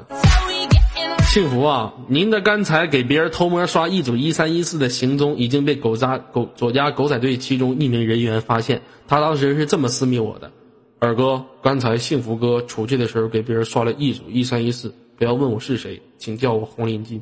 [1.38, 10.50] 幸福啊，您的刚才给别人偷摸刷一组一三一四的行踪已经被狗扎狗左家狗仔队其中一名人员发现，他当时是这么私密我的：
[10.98, 17.20] 二哥，刚才幸福哥出去的时候给别人刷了一组一三一四，不要问我是谁，请叫我红领巾。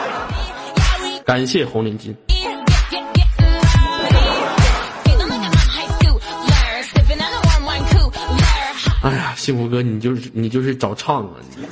[1.24, 2.14] 感谢红领巾。
[9.02, 11.34] 哎呀，幸福哥，你就是你就是找唱啊！
[11.56, 11.64] 你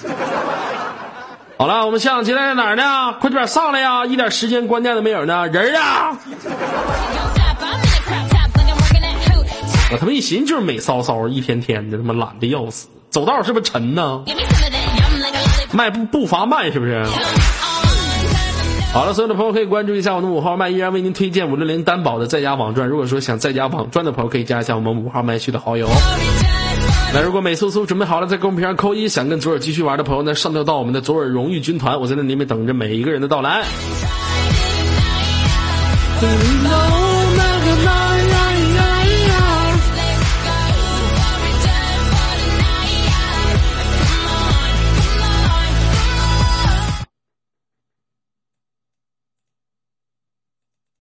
[1.57, 3.15] 好了，我们下场接待在哪儿呢？
[3.21, 4.05] 快点上来呀！
[4.05, 6.19] 一点时间观念都没有呢，人儿啊！
[9.93, 14.25] 我他妈一寻就是美骚骚，一天天的他妈懒得要死，走道是不是沉呢？
[15.73, 17.05] 迈步步伐慢是不是？
[18.93, 22.89] 好了，所有的朋友可以关注一下我们五号麦，依然为您推荐五六零担保的在家网赚。
[22.89, 25.89] 如果说想在家网赚的朋友，可以加一下我们五号麦区的好友。
[27.15, 33.63] 那如果美苏苏准备好了，在公屏上扣一，想跟左耳继续玩的朋友呢，上调到我们的左耳荣誉军团，我在那里面等着每一个人的到来。